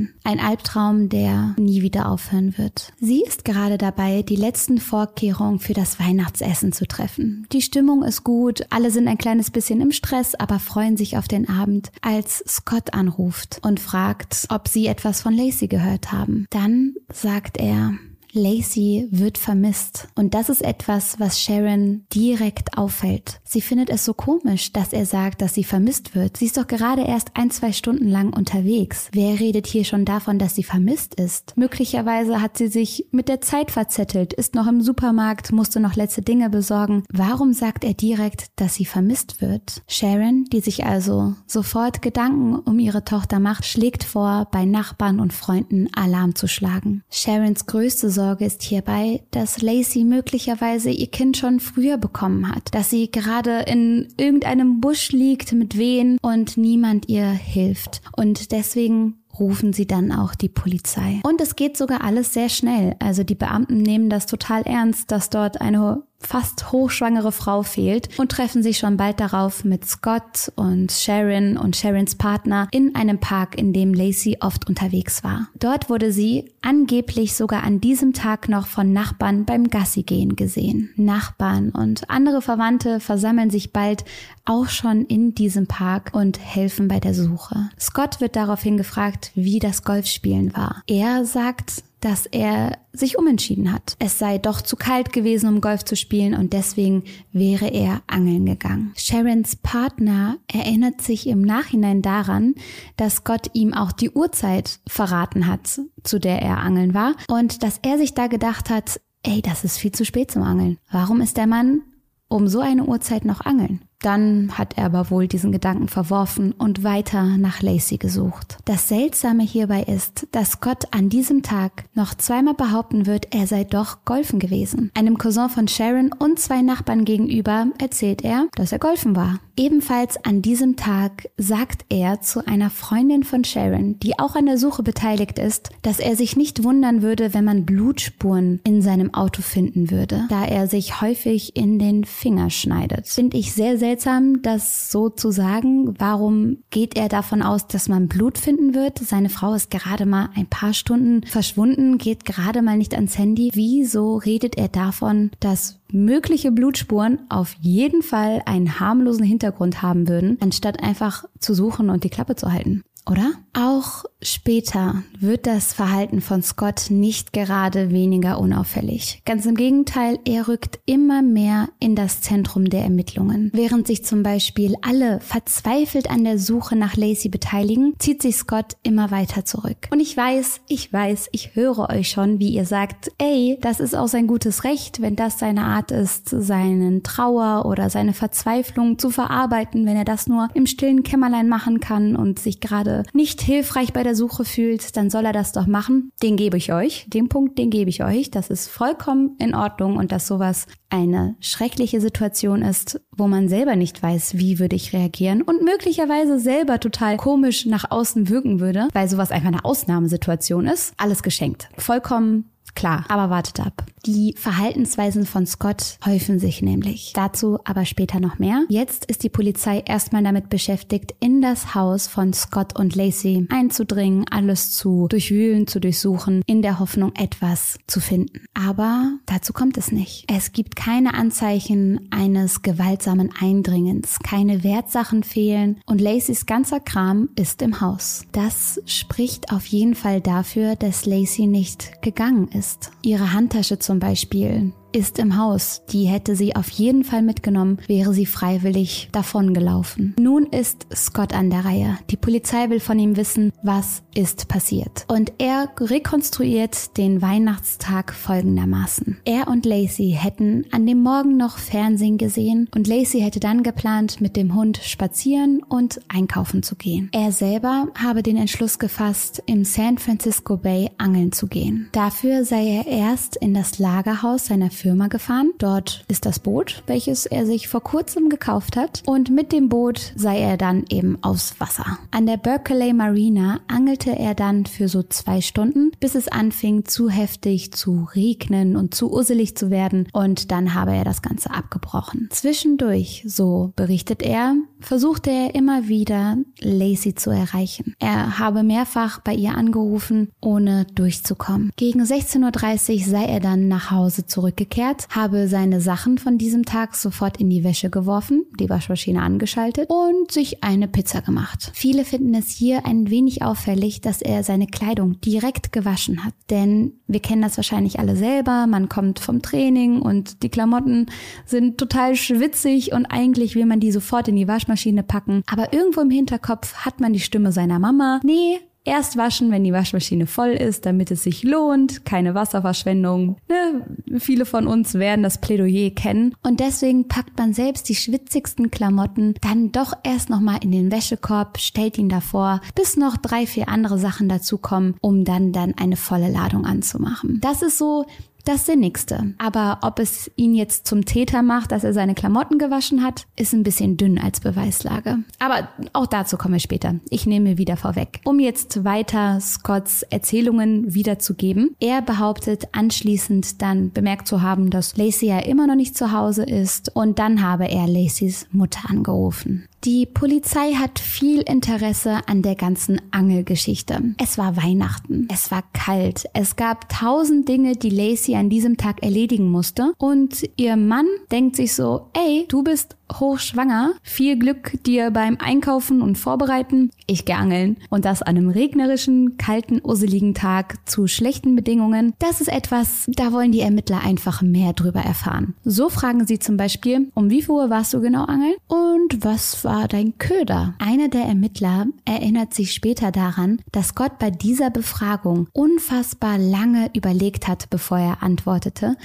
Uhr. 0.00 0.08
Ein 0.24 0.40
Albtraum, 0.40 1.08
der 1.08 1.54
nie 1.58 1.82
wieder 1.82 2.08
aufhören 2.08 2.56
wird. 2.56 2.92
Sie 3.00 3.22
ist 3.22 3.44
gerade 3.44 3.78
dabei, 3.78 4.22
die 4.22 4.36
letzten 4.36 4.78
Vorkehrungen 4.78 5.58
für 5.58 5.74
das 5.74 5.98
Weihnachtsessen 5.98 6.72
zu 6.72 6.86
treffen. 6.86 7.46
Die 7.52 7.62
Stimmung 7.62 8.02
ist 8.02 8.24
gut, 8.24 8.62
alle 8.70 8.90
sind 8.90 9.08
ein 9.08 9.18
kleines 9.18 9.50
bisschen 9.50 9.80
im 9.80 9.92
Stress, 9.92 10.34
aber 10.34 10.58
freuen 10.58 10.96
sich 10.96 11.16
auf 11.16 11.28
den 11.28 11.48
Abend, 11.48 11.90
als 12.02 12.44
Scott 12.46 12.94
anruft 12.94 13.58
und 13.62 13.80
fragt, 13.80 14.46
ob 14.50 14.68
sie 14.68 14.86
etwas 14.86 15.20
von 15.20 15.34
Lacey 15.34 15.66
gehört 15.66 16.12
haben. 16.12 16.46
Dann 16.50 16.94
sagt 17.12 17.58
er, 17.58 17.94
Lacey 18.32 19.08
wird 19.10 19.38
vermisst. 19.38 20.08
Und 20.14 20.34
das 20.34 20.48
ist 20.48 20.62
etwas, 20.62 21.18
was 21.18 21.40
Sharon 21.40 22.04
direkt 22.14 22.78
auffällt. 22.78 23.40
Sie 23.44 23.60
findet 23.60 23.90
es 23.90 24.04
so 24.04 24.14
komisch, 24.14 24.72
dass 24.72 24.92
er 24.92 25.06
sagt, 25.06 25.42
dass 25.42 25.54
sie 25.54 25.64
vermisst 25.64 26.14
wird. 26.14 26.36
Sie 26.36 26.46
ist 26.46 26.56
doch 26.56 26.66
gerade 26.66 27.02
erst 27.02 27.30
ein, 27.34 27.50
zwei 27.50 27.72
Stunden 27.72 28.08
lang 28.08 28.32
unterwegs. 28.32 29.08
Wer 29.12 29.40
redet 29.40 29.66
hier 29.66 29.84
schon 29.84 30.04
davon, 30.04 30.38
dass 30.38 30.54
sie 30.54 30.62
vermisst 30.62 31.16
ist? 31.16 31.56
Möglicherweise 31.56 32.40
hat 32.40 32.56
sie 32.56 32.68
sich 32.68 33.06
mit 33.10 33.28
der 33.28 33.40
Zeit 33.40 33.70
verzettelt, 33.70 34.32
ist 34.32 34.54
noch 34.54 34.68
im 34.68 34.80
Supermarkt, 34.80 35.52
musste 35.52 35.80
noch 35.80 35.96
letzte 35.96 36.22
Dinge 36.22 36.50
besorgen. 36.50 37.04
Warum 37.10 37.52
sagt 37.52 37.84
er 37.84 37.94
direkt, 37.94 38.46
dass 38.56 38.74
sie 38.74 38.84
vermisst 38.84 39.40
wird? 39.40 39.82
Sharon, 39.88 40.44
die 40.52 40.60
sich 40.60 40.84
also 40.86 41.34
sofort 41.46 42.02
Gedanken 42.02 42.56
um 42.56 42.78
ihre 42.78 43.04
Tochter 43.04 43.40
macht, 43.40 43.64
schlägt 43.64 44.04
vor, 44.04 44.48
bei 44.52 44.64
Nachbarn 44.64 45.18
und 45.18 45.32
Freunden 45.32 45.88
Alarm 45.94 46.34
zu 46.34 46.46
schlagen. 46.46 47.02
Sharons 47.10 47.66
größte 47.66 48.10
Sorge 48.10 48.19
ist 48.40 48.62
hierbei, 48.62 49.22
dass 49.30 49.62
Lacey 49.62 50.04
möglicherweise 50.04 50.90
ihr 50.90 51.08
Kind 51.08 51.36
schon 51.36 51.60
früher 51.60 51.98
bekommen 51.98 52.48
hat, 52.48 52.74
dass 52.74 52.90
sie 52.90 53.10
gerade 53.10 53.60
in 53.66 54.08
irgendeinem 54.16 54.80
Busch 54.80 55.12
liegt 55.12 55.52
mit 55.52 55.76
Wehen 55.76 56.18
und 56.22 56.56
niemand 56.56 57.08
ihr 57.08 57.28
hilft. 57.30 58.02
Und 58.16 58.52
deswegen 58.52 59.20
rufen 59.38 59.72
sie 59.72 59.86
dann 59.86 60.12
auch 60.12 60.34
die 60.34 60.48
Polizei. 60.48 61.20
Und 61.24 61.40
es 61.40 61.56
geht 61.56 61.76
sogar 61.76 62.02
alles 62.02 62.34
sehr 62.34 62.48
schnell. 62.48 62.96
Also 62.98 63.24
die 63.24 63.34
Beamten 63.34 63.78
nehmen 63.78 64.10
das 64.10 64.26
total 64.26 64.62
ernst, 64.62 65.10
dass 65.10 65.30
dort 65.30 65.60
eine 65.60 66.02
fast 66.20 66.70
hochschwangere 66.70 67.32
Frau 67.32 67.62
fehlt 67.62 68.08
und 68.18 68.30
treffen 68.30 68.62
sich 68.62 68.78
schon 68.78 68.96
bald 68.96 69.20
darauf 69.20 69.64
mit 69.64 69.84
Scott 69.86 70.52
und 70.54 70.92
Sharon 70.92 71.56
und 71.56 71.76
Sharons 71.76 72.14
Partner 72.14 72.68
in 72.70 72.94
einem 72.94 73.18
Park, 73.18 73.58
in 73.58 73.72
dem 73.72 73.94
Lacey 73.94 74.36
oft 74.40 74.68
unterwegs 74.68 75.24
war. 75.24 75.48
Dort 75.58 75.88
wurde 75.88 76.12
sie 76.12 76.52
angeblich 76.62 77.34
sogar 77.34 77.64
an 77.64 77.80
diesem 77.80 78.12
Tag 78.12 78.48
noch 78.48 78.66
von 78.66 78.92
Nachbarn 78.92 79.44
beim 79.44 79.68
Gassigehen 79.68 80.36
gesehen. 80.36 80.90
Nachbarn 80.96 81.70
und 81.70 82.08
andere 82.10 82.42
Verwandte 82.42 83.00
versammeln 83.00 83.50
sich 83.50 83.72
bald 83.72 84.04
auch 84.44 84.68
schon 84.68 85.06
in 85.06 85.34
diesem 85.34 85.66
Park 85.66 86.10
und 86.12 86.38
helfen 86.38 86.88
bei 86.88 87.00
der 87.00 87.14
Suche. 87.14 87.70
Scott 87.78 88.20
wird 88.20 88.36
daraufhin 88.36 88.76
gefragt, 88.76 89.32
wie 89.34 89.58
das 89.58 89.84
Golfspielen 89.84 90.54
war. 90.54 90.82
Er 90.86 91.24
sagt, 91.24 91.82
dass 92.00 92.26
er 92.26 92.78
sich 92.92 93.18
umentschieden 93.18 93.72
hat. 93.72 93.96
Es 93.98 94.18
sei 94.18 94.38
doch 94.38 94.62
zu 94.62 94.76
kalt 94.76 95.12
gewesen, 95.12 95.48
um 95.48 95.60
Golf 95.60 95.84
zu 95.84 95.96
spielen 95.96 96.34
und 96.34 96.52
deswegen 96.52 97.04
wäre 97.32 97.68
er 97.68 98.02
angeln 98.06 98.46
gegangen. 98.46 98.92
Sharons 98.96 99.56
Partner 99.56 100.38
erinnert 100.52 101.00
sich 101.02 101.26
im 101.26 101.42
Nachhinein 101.42 102.02
daran, 102.02 102.54
dass 102.96 103.24
Gott 103.24 103.50
ihm 103.52 103.74
auch 103.74 103.92
die 103.92 104.10
Uhrzeit 104.10 104.80
verraten 104.86 105.46
hat, 105.46 105.80
zu 106.02 106.18
der 106.18 106.42
er 106.42 106.58
angeln 106.58 106.94
war 106.94 107.14
und 107.28 107.62
dass 107.62 107.78
er 107.82 107.98
sich 107.98 108.14
da 108.14 108.26
gedacht 108.26 108.70
hat, 108.70 109.00
ey, 109.22 109.42
das 109.42 109.64
ist 109.64 109.78
viel 109.78 109.92
zu 109.92 110.04
spät 110.04 110.30
zum 110.30 110.42
Angeln. 110.42 110.78
Warum 110.90 111.20
ist 111.20 111.36
der 111.36 111.46
Mann 111.46 111.82
um 112.28 112.48
so 112.48 112.60
eine 112.60 112.84
Uhrzeit 112.84 113.24
noch 113.24 113.40
angeln? 113.40 113.82
Dann 114.02 114.56
hat 114.56 114.78
er 114.78 114.86
aber 114.86 115.10
wohl 115.10 115.28
diesen 115.28 115.52
Gedanken 115.52 115.88
verworfen 115.88 116.52
und 116.52 116.84
weiter 116.84 117.36
nach 117.36 117.62
Lacey 117.62 117.98
gesucht. 117.98 118.58
Das 118.64 118.88
Seltsame 118.88 119.42
hierbei 119.42 119.82
ist, 119.82 120.26
dass 120.32 120.60
Gott 120.60 120.84
an 120.90 121.08
diesem 121.08 121.42
Tag 121.42 121.84
noch 121.94 122.14
zweimal 122.14 122.54
behaupten 122.54 123.06
wird, 123.06 123.34
er 123.34 123.46
sei 123.46 123.64
doch 123.64 124.04
golfen 124.04 124.38
gewesen. 124.38 124.90
Einem 124.94 125.18
Cousin 125.18 125.50
von 125.50 125.68
Sharon 125.68 126.12
und 126.18 126.38
zwei 126.38 126.62
Nachbarn 126.62 127.04
gegenüber 127.04 127.66
erzählt 127.78 128.22
er, 128.22 128.46
dass 128.54 128.72
er 128.72 128.78
golfen 128.78 129.16
war. 129.16 129.38
Ebenfalls 129.60 130.16
an 130.24 130.40
diesem 130.40 130.76
Tag 130.76 131.28
sagt 131.36 131.84
er 131.90 132.22
zu 132.22 132.46
einer 132.46 132.70
Freundin 132.70 133.24
von 133.24 133.44
Sharon, 133.44 134.00
die 134.00 134.18
auch 134.18 134.34
an 134.34 134.46
der 134.46 134.56
Suche 134.56 134.82
beteiligt 134.82 135.38
ist, 135.38 135.68
dass 135.82 135.98
er 135.98 136.16
sich 136.16 136.34
nicht 136.34 136.64
wundern 136.64 137.02
würde, 137.02 137.34
wenn 137.34 137.44
man 137.44 137.66
Blutspuren 137.66 138.60
in 138.64 138.80
seinem 138.80 139.12
Auto 139.12 139.42
finden 139.42 139.90
würde, 139.90 140.24
da 140.30 140.46
er 140.46 140.66
sich 140.66 141.02
häufig 141.02 141.56
in 141.56 141.78
den 141.78 142.06
Finger 142.06 142.48
schneidet. 142.48 143.06
Finde 143.06 143.36
ich 143.36 143.52
sehr, 143.52 143.76
seltsam, 143.76 144.40
das 144.40 144.90
so 144.90 145.10
zu 145.10 145.30
sagen. 145.30 145.94
Warum 145.98 146.62
geht 146.70 146.96
er 146.96 147.10
davon 147.10 147.42
aus, 147.42 147.66
dass 147.66 147.86
man 147.86 148.08
Blut 148.08 148.38
finden 148.38 148.72
wird? 148.72 148.98
Seine 148.98 149.28
Frau 149.28 149.52
ist 149.52 149.70
gerade 149.70 150.06
mal 150.06 150.30
ein 150.36 150.46
paar 150.46 150.72
Stunden 150.72 151.26
verschwunden, 151.26 151.98
geht 151.98 152.24
gerade 152.24 152.62
mal 152.62 152.78
nicht 152.78 152.94
ans 152.94 153.18
Handy. 153.18 153.50
Wieso 153.52 154.16
redet 154.16 154.56
er 154.56 154.68
davon, 154.68 155.32
dass 155.38 155.79
mögliche 155.92 156.52
Blutspuren 156.52 157.20
auf 157.28 157.54
jeden 157.60 158.02
Fall 158.02 158.42
einen 158.46 158.80
harmlosen 158.80 159.24
Hintergrund 159.24 159.82
haben 159.82 160.08
würden, 160.08 160.38
anstatt 160.40 160.82
einfach 160.82 161.24
zu 161.38 161.54
suchen 161.54 161.90
und 161.90 162.04
die 162.04 162.10
Klappe 162.10 162.36
zu 162.36 162.52
halten 162.52 162.82
oder? 163.10 163.32
Auch 163.52 164.04
später 164.22 165.02
wird 165.18 165.46
das 165.46 165.72
Verhalten 165.72 166.20
von 166.20 166.42
Scott 166.42 166.86
nicht 166.90 167.32
gerade 167.32 167.90
weniger 167.90 168.38
unauffällig. 168.38 169.22
Ganz 169.24 169.46
im 169.46 169.54
Gegenteil, 169.54 170.18
er 170.24 170.48
rückt 170.48 170.78
immer 170.86 171.22
mehr 171.22 171.68
in 171.78 171.96
das 171.96 172.20
Zentrum 172.20 172.66
der 172.66 172.82
Ermittlungen. 172.82 173.50
Während 173.54 173.86
sich 173.86 174.04
zum 174.04 174.22
Beispiel 174.22 174.74
alle 174.82 175.20
verzweifelt 175.20 176.10
an 176.10 176.24
der 176.24 176.38
Suche 176.38 176.76
nach 176.76 176.96
Lacey 176.96 177.28
beteiligen, 177.28 177.94
zieht 177.98 178.22
sich 178.22 178.36
Scott 178.36 178.76
immer 178.82 179.10
weiter 179.10 179.44
zurück. 179.44 179.88
Und 179.90 180.00
ich 180.00 180.16
weiß, 180.16 180.60
ich 180.68 180.92
weiß, 180.92 181.28
ich 181.32 181.54
höre 181.54 181.88
euch 181.90 182.10
schon, 182.10 182.38
wie 182.38 182.50
ihr 182.50 182.64
sagt, 182.66 183.10
ey, 183.18 183.58
das 183.60 183.80
ist 183.80 183.94
auch 183.94 184.08
sein 184.08 184.26
gutes 184.26 184.64
Recht, 184.64 185.00
wenn 185.00 185.16
das 185.16 185.38
seine 185.38 185.64
Art 185.64 185.90
ist, 185.90 186.28
seinen 186.28 187.02
Trauer 187.02 187.66
oder 187.66 187.90
seine 187.90 188.12
Verzweiflung 188.12 188.98
zu 188.98 189.10
verarbeiten, 189.10 189.86
wenn 189.86 189.96
er 189.96 190.04
das 190.04 190.26
nur 190.26 190.48
im 190.54 190.66
stillen 190.66 191.02
Kämmerlein 191.02 191.48
machen 191.48 191.80
kann 191.80 192.16
und 192.16 192.38
sich 192.38 192.60
gerade 192.60 193.04
nicht 193.12 193.40
hilfreich 193.40 193.92
bei 193.92 194.02
der 194.02 194.09
Suche 194.14 194.44
fühlt, 194.44 194.96
dann 194.96 195.10
soll 195.10 195.24
er 195.24 195.32
das 195.32 195.52
doch 195.52 195.66
machen. 195.66 196.10
Den 196.22 196.36
gebe 196.36 196.56
ich 196.56 196.72
euch. 196.72 197.06
Den 197.08 197.28
Punkt, 197.28 197.58
den 197.58 197.70
gebe 197.70 197.90
ich 197.90 198.04
euch. 198.04 198.30
Das 198.30 198.50
ist 198.50 198.68
vollkommen 198.68 199.36
in 199.38 199.54
Ordnung 199.54 199.96
und 199.96 200.12
dass 200.12 200.26
sowas 200.26 200.66
eine 200.88 201.36
schreckliche 201.40 202.00
Situation 202.00 202.62
ist, 202.62 203.00
wo 203.16 203.28
man 203.28 203.48
selber 203.48 203.76
nicht 203.76 204.02
weiß, 204.02 204.38
wie 204.38 204.58
würde 204.58 204.76
ich 204.76 204.92
reagieren 204.92 205.42
und 205.42 205.62
möglicherweise 205.62 206.38
selber 206.40 206.80
total 206.80 207.16
komisch 207.16 207.66
nach 207.66 207.90
außen 207.90 208.28
wirken 208.28 208.60
würde, 208.60 208.88
weil 208.92 209.08
sowas 209.08 209.30
einfach 209.30 209.48
eine 209.48 209.64
Ausnahmesituation 209.64 210.66
ist. 210.66 210.94
Alles 210.96 211.22
geschenkt. 211.22 211.68
Vollkommen 211.78 212.50
Klar, 212.74 213.04
aber 213.08 213.30
wartet 213.30 213.60
ab. 213.60 213.84
Die 214.06 214.34
Verhaltensweisen 214.38 215.26
von 215.26 215.46
Scott 215.46 215.98
häufen 216.06 216.38
sich 216.38 216.62
nämlich. 216.62 217.12
Dazu 217.14 217.58
aber 217.64 217.84
später 217.84 218.18
noch 218.18 218.38
mehr. 218.38 218.64
Jetzt 218.70 219.04
ist 219.04 219.22
die 219.22 219.28
Polizei 219.28 219.82
erstmal 219.84 220.22
damit 220.22 220.48
beschäftigt, 220.48 221.14
in 221.20 221.42
das 221.42 221.74
Haus 221.74 222.06
von 222.06 222.32
Scott 222.32 222.78
und 222.78 222.94
Lacey 222.96 223.46
einzudringen, 223.50 224.24
alles 224.30 224.72
zu 224.72 225.06
durchwühlen, 225.08 225.66
zu 225.66 225.80
durchsuchen, 225.80 226.42
in 226.46 226.62
der 226.62 226.78
Hoffnung, 226.78 227.12
etwas 227.14 227.78
zu 227.86 228.00
finden. 228.00 228.40
Aber 228.54 229.18
dazu 229.26 229.52
kommt 229.52 229.76
es 229.76 229.92
nicht. 229.92 230.24
Es 230.34 230.52
gibt 230.52 230.76
keine 230.76 231.12
Anzeichen 231.12 232.08
eines 232.10 232.62
gewaltsamen 232.62 233.30
Eindringens, 233.38 234.18
keine 234.22 234.64
Wertsachen 234.64 235.24
fehlen 235.24 235.80
und 235.84 236.00
Lacys 236.00 236.46
ganzer 236.46 236.80
Kram 236.80 237.28
ist 237.36 237.60
im 237.60 237.82
Haus. 237.82 238.24
Das 238.32 238.80
spricht 238.86 239.52
auf 239.52 239.66
jeden 239.66 239.94
Fall 239.94 240.22
dafür, 240.22 240.74
dass 240.74 241.04
Lacey 241.04 241.46
nicht 241.46 242.00
gegangen 242.00 242.48
ist 242.48 242.59
ist. 242.60 242.90
Ihre 243.02 243.32
Handtasche 243.32 243.78
zum 243.78 243.98
Beispiel 243.98 244.72
ist 244.92 245.18
im 245.18 245.36
Haus. 245.36 245.82
Die 245.90 246.04
hätte 246.04 246.36
sie 246.36 246.56
auf 246.56 246.68
jeden 246.70 247.04
Fall 247.04 247.22
mitgenommen, 247.22 247.78
wäre 247.86 248.12
sie 248.12 248.26
freiwillig 248.26 249.08
davongelaufen. 249.12 250.14
Nun 250.18 250.46
ist 250.46 250.86
Scott 250.94 251.34
an 251.34 251.50
der 251.50 251.64
Reihe. 251.64 251.98
Die 252.10 252.16
Polizei 252.16 252.70
will 252.70 252.80
von 252.80 252.98
ihm 252.98 253.16
wissen, 253.16 253.52
was 253.62 254.02
ist 254.14 254.48
passiert. 254.48 255.04
Und 255.08 255.32
er 255.38 255.68
rekonstruiert 255.78 256.96
den 256.96 257.22
Weihnachtstag 257.22 258.12
folgendermaßen. 258.12 259.18
Er 259.24 259.48
und 259.48 259.66
Lacey 259.66 260.16
hätten 260.18 260.64
an 260.70 260.86
dem 260.86 261.02
Morgen 261.02 261.36
noch 261.36 261.58
Fernsehen 261.58 262.18
gesehen 262.18 262.68
und 262.74 262.86
Lacey 262.86 263.20
hätte 263.20 263.40
dann 263.40 263.62
geplant, 263.62 264.20
mit 264.20 264.36
dem 264.36 264.54
Hund 264.54 264.78
spazieren 264.82 265.62
und 265.68 266.00
einkaufen 266.08 266.62
zu 266.62 266.76
gehen. 266.76 267.08
Er 267.12 267.32
selber 267.32 267.88
habe 267.94 268.22
den 268.22 268.36
Entschluss 268.36 268.78
gefasst, 268.78 269.42
im 269.46 269.64
San 269.64 269.98
Francisco 269.98 270.56
Bay 270.56 270.90
angeln 270.98 271.32
zu 271.32 271.46
gehen. 271.46 271.88
Dafür 271.92 272.44
sei 272.44 272.66
er 272.66 272.86
erst 272.86 273.36
in 273.36 273.54
das 273.54 273.78
Lagerhaus 273.78 274.46
seiner 274.46 274.70
Firma 274.80 275.08
gefahren. 275.08 275.52
Dort 275.58 276.04
ist 276.08 276.24
das 276.24 276.38
Boot, 276.38 276.82
welches 276.86 277.26
er 277.26 277.44
sich 277.44 277.68
vor 277.68 277.82
kurzem 277.82 278.30
gekauft 278.30 278.76
hat. 278.76 279.02
Und 279.04 279.30
mit 279.30 279.52
dem 279.52 279.68
Boot 279.68 280.12
sei 280.16 280.40
er 280.40 280.56
dann 280.56 280.84
eben 280.88 281.18
aufs 281.22 281.60
Wasser. 281.60 281.98
An 282.10 282.24
der 282.24 282.38
Berkeley 282.38 282.94
Marina 282.94 283.60
angelte 283.68 284.18
er 284.18 284.34
dann 284.34 284.64
für 284.64 284.88
so 284.88 285.02
zwei 285.02 285.42
Stunden, 285.42 285.92
bis 286.00 286.14
es 286.14 286.28
anfing 286.28 286.86
zu 286.86 287.10
heftig 287.10 287.72
zu 287.72 288.08
regnen 288.14 288.76
und 288.76 288.94
zu 288.94 289.12
usselig 289.12 289.54
zu 289.54 289.70
werden. 289.70 290.08
Und 290.14 290.50
dann 290.50 290.72
habe 290.74 290.92
er 290.94 291.04
das 291.04 291.20
Ganze 291.20 291.50
abgebrochen. 291.50 292.28
Zwischendurch, 292.30 293.24
so 293.26 293.72
berichtet 293.76 294.22
er, 294.22 294.54
versuchte 294.80 295.30
er 295.30 295.54
immer 295.54 295.88
wieder, 295.88 296.38
Lacey 296.60 297.14
zu 297.14 297.30
erreichen. 297.30 297.94
Er 297.98 298.38
habe 298.38 298.62
mehrfach 298.62 299.20
bei 299.20 299.34
ihr 299.34 299.54
angerufen, 299.54 300.30
ohne 300.40 300.86
durchzukommen. 300.86 301.70
Gegen 301.76 302.02
16.30 302.02 302.94
Uhr 302.94 303.04
sei 303.04 303.24
er 303.24 303.40
dann 303.40 303.68
nach 303.68 303.90
Hause 303.90 304.24
zurückgekehrt, 304.24 304.69
habe 305.10 305.48
seine 305.48 305.80
Sachen 305.80 306.18
von 306.18 306.38
diesem 306.38 306.64
Tag 306.64 306.94
sofort 306.94 307.38
in 307.38 307.50
die 307.50 307.64
Wäsche 307.64 307.90
geworfen, 307.90 308.44
die 308.58 308.70
Waschmaschine 308.70 309.22
angeschaltet 309.22 309.88
und 309.90 310.30
sich 310.30 310.62
eine 310.62 310.88
Pizza 310.88 311.22
gemacht. 311.22 311.70
Viele 311.74 312.04
finden 312.04 312.34
es 312.34 312.50
hier 312.50 312.86
ein 312.86 313.10
wenig 313.10 313.42
auffällig, 313.42 314.00
dass 314.00 314.22
er 314.22 314.44
seine 314.44 314.66
Kleidung 314.66 315.20
direkt 315.20 315.72
gewaschen 315.72 316.24
hat. 316.24 316.34
Denn 316.48 316.92
wir 317.06 317.20
kennen 317.20 317.42
das 317.42 317.56
wahrscheinlich 317.56 317.98
alle 317.98 318.16
selber, 318.16 318.66
man 318.66 318.88
kommt 318.88 319.18
vom 319.18 319.42
Training 319.42 320.00
und 320.00 320.42
die 320.42 320.48
Klamotten 320.48 321.06
sind 321.44 321.78
total 321.78 322.16
schwitzig 322.16 322.92
und 322.92 323.06
eigentlich 323.06 323.54
will 323.54 323.66
man 323.66 323.80
die 323.80 323.92
sofort 323.92 324.28
in 324.28 324.36
die 324.36 324.48
Waschmaschine 324.48 324.70
Waschmaschine 324.70 325.02
packen. 325.02 325.42
Aber 325.46 325.72
irgendwo 325.72 326.00
im 326.00 326.10
Hinterkopf 326.10 326.74
hat 326.74 327.00
man 327.00 327.12
die 327.12 327.20
Stimme 327.20 327.52
seiner 327.52 327.78
Mama. 327.78 328.20
Nee, 328.24 328.60
Erst 328.90 329.16
waschen, 329.16 329.52
wenn 329.52 329.62
die 329.62 329.72
Waschmaschine 329.72 330.26
voll 330.26 330.48
ist, 330.48 330.84
damit 330.84 331.12
es 331.12 331.22
sich 331.22 331.44
lohnt, 331.44 332.04
keine 332.04 332.34
Wasserverschwendung. 332.34 333.36
Ne? 333.48 334.18
Viele 334.18 334.44
von 334.44 334.66
uns 334.66 334.94
werden 334.94 335.22
das 335.22 335.40
Plädoyer 335.40 335.90
kennen. 335.90 336.34
Und 336.42 336.58
deswegen 336.58 337.06
packt 337.06 337.38
man 337.38 337.52
selbst 337.52 337.88
die 337.88 337.94
schwitzigsten 337.94 338.72
Klamotten 338.72 339.34
dann 339.42 339.70
doch 339.70 339.92
erst 340.02 340.28
nochmal 340.28 340.58
in 340.62 340.72
den 340.72 340.90
Wäschekorb, 340.90 341.60
stellt 341.60 341.98
ihn 341.98 342.08
davor, 342.08 342.62
bis 342.74 342.96
noch 342.96 343.16
drei, 343.16 343.46
vier 343.46 343.68
andere 343.68 343.96
Sachen 343.96 344.28
dazukommen, 344.28 344.96
um 345.00 345.24
dann 345.24 345.52
dann 345.52 345.74
eine 345.78 345.94
volle 345.94 346.28
Ladung 346.28 346.66
anzumachen. 346.66 347.38
Das 347.40 347.62
ist 347.62 347.78
so 347.78 348.06
das 348.44 348.66
Sinnigste. 348.66 349.34
Aber 349.38 349.78
ob 349.82 349.98
es 349.98 350.30
ihn 350.36 350.54
jetzt 350.54 350.86
zum 350.86 351.04
Täter 351.04 351.42
macht, 351.42 351.72
dass 351.72 351.84
er 351.84 351.92
seine 351.92 352.14
Klamotten 352.14 352.58
gewaschen 352.58 353.02
hat, 353.02 353.26
ist 353.36 353.52
ein 353.52 353.62
bisschen 353.62 353.96
dünn 353.96 354.18
als 354.18 354.40
Beweislage. 354.40 355.18
Aber 355.38 355.68
auch 355.92 356.06
dazu 356.06 356.36
kommen 356.36 356.54
wir 356.54 356.60
später. 356.60 356.96
Ich 357.10 357.26
nehme 357.26 357.58
wieder 357.58 357.76
vorweg. 357.76 358.20
Um 358.24 358.40
jetzt 358.40 358.84
weiter 358.84 359.40
Scotts 359.40 360.02
Erzählungen 360.02 360.94
wiederzugeben. 360.94 361.76
Er 361.80 362.02
behauptet 362.02 362.68
anschließend 362.72 363.62
dann 363.62 363.92
bemerkt 363.92 364.26
zu 364.26 364.42
haben, 364.42 364.70
dass 364.70 364.96
Lacey 364.96 365.26
ja 365.26 365.38
immer 365.40 365.66
noch 365.66 365.76
nicht 365.76 365.96
zu 365.96 366.12
Hause 366.12 366.44
ist 366.44 366.94
und 366.94 367.18
dann 367.18 367.42
habe 367.42 367.68
er 367.68 367.86
Lacys 367.86 368.46
Mutter 368.52 368.88
angerufen. 368.88 369.66
Die 369.84 370.04
Polizei 370.04 370.74
hat 370.74 370.98
viel 370.98 371.40
Interesse 371.40 372.18
an 372.26 372.42
der 372.42 372.54
ganzen 372.54 373.00
Angelgeschichte. 373.12 374.14
Es 374.18 374.36
war 374.36 374.58
Weihnachten, 374.58 375.26
es 375.32 375.50
war 375.50 375.62
kalt, 375.72 376.26
es 376.34 376.56
gab 376.56 376.90
tausend 376.90 377.48
Dinge, 377.48 377.76
die 377.76 377.88
Lacey 377.88 378.29
an 378.36 378.50
diesem 378.50 378.76
Tag 378.76 379.02
erledigen 379.02 379.50
musste. 379.50 379.92
Und 379.98 380.48
ihr 380.56 380.76
Mann 380.76 381.06
denkt 381.30 381.56
sich 381.56 381.74
so, 381.74 382.08
ey, 382.12 382.46
du 382.48 382.62
bist 382.62 382.96
hochschwanger. 383.18 383.94
Viel 384.02 384.38
Glück 384.38 384.72
dir 384.84 385.10
beim 385.10 385.38
Einkaufen 385.40 386.02
und 386.02 386.18
Vorbereiten. 386.18 386.90
Ich 387.06 387.24
gehe 387.24 387.36
angeln. 387.36 387.76
Und 387.88 388.04
das 388.04 388.22
an 388.22 388.36
einem 388.36 388.50
regnerischen, 388.50 389.36
kalten, 389.36 389.80
usseligen 389.82 390.34
Tag 390.34 390.76
zu 390.88 391.06
schlechten 391.06 391.56
Bedingungen. 391.56 392.14
Das 392.18 392.40
ist 392.40 392.48
etwas, 392.48 393.04
da 393.08 393.32
wollen 393.32 393.52
die 393.52 393.60
Ermittler 393.60 394.02
einfach 394.04 394.42
mehr 394.42 394.72
drüber 394.72 395.00
erfahren. 395.00 395.54
So 395.64 395.88
fragen 395.88 396.26
sie 396.26 396.38
zum 396.38 396.56
Beispiel, 396.56 397.10
um 397.14 397.30
wie 397.30 397.42
viel 397.42 397.50
Uhr 397.50 397.70
warst 397.70 397.94
du 397.94 398.00
genau 398.00 398.24
angeln? 398.24 398.54
Und 398.68 399.24
was 399.24 399.64
war 399.64 399.88
dein 399.88 400.18
Köder? 400.18 400.74
Einer 400.78 401.08
der 401.08 401.22
Ermittler 401.22 401.86
erinnert 402.04 402.54
sich 402.54 402.72
später 402.72 403.10
daran, 403.10 403.60
dass 403.72 403.94
Gott 403.94 404.18
bei 404.18 404.30
dieser 404.30 404.70
Befragung 404.70 405.48
unfassbar 405.52 406.38
lange 406.38 406.90
überlegt 406.94 407.48
hat, 407.48 407.70
bevor 407.70 407.98
er 407.98 408.22
antwortete 408.22 408.96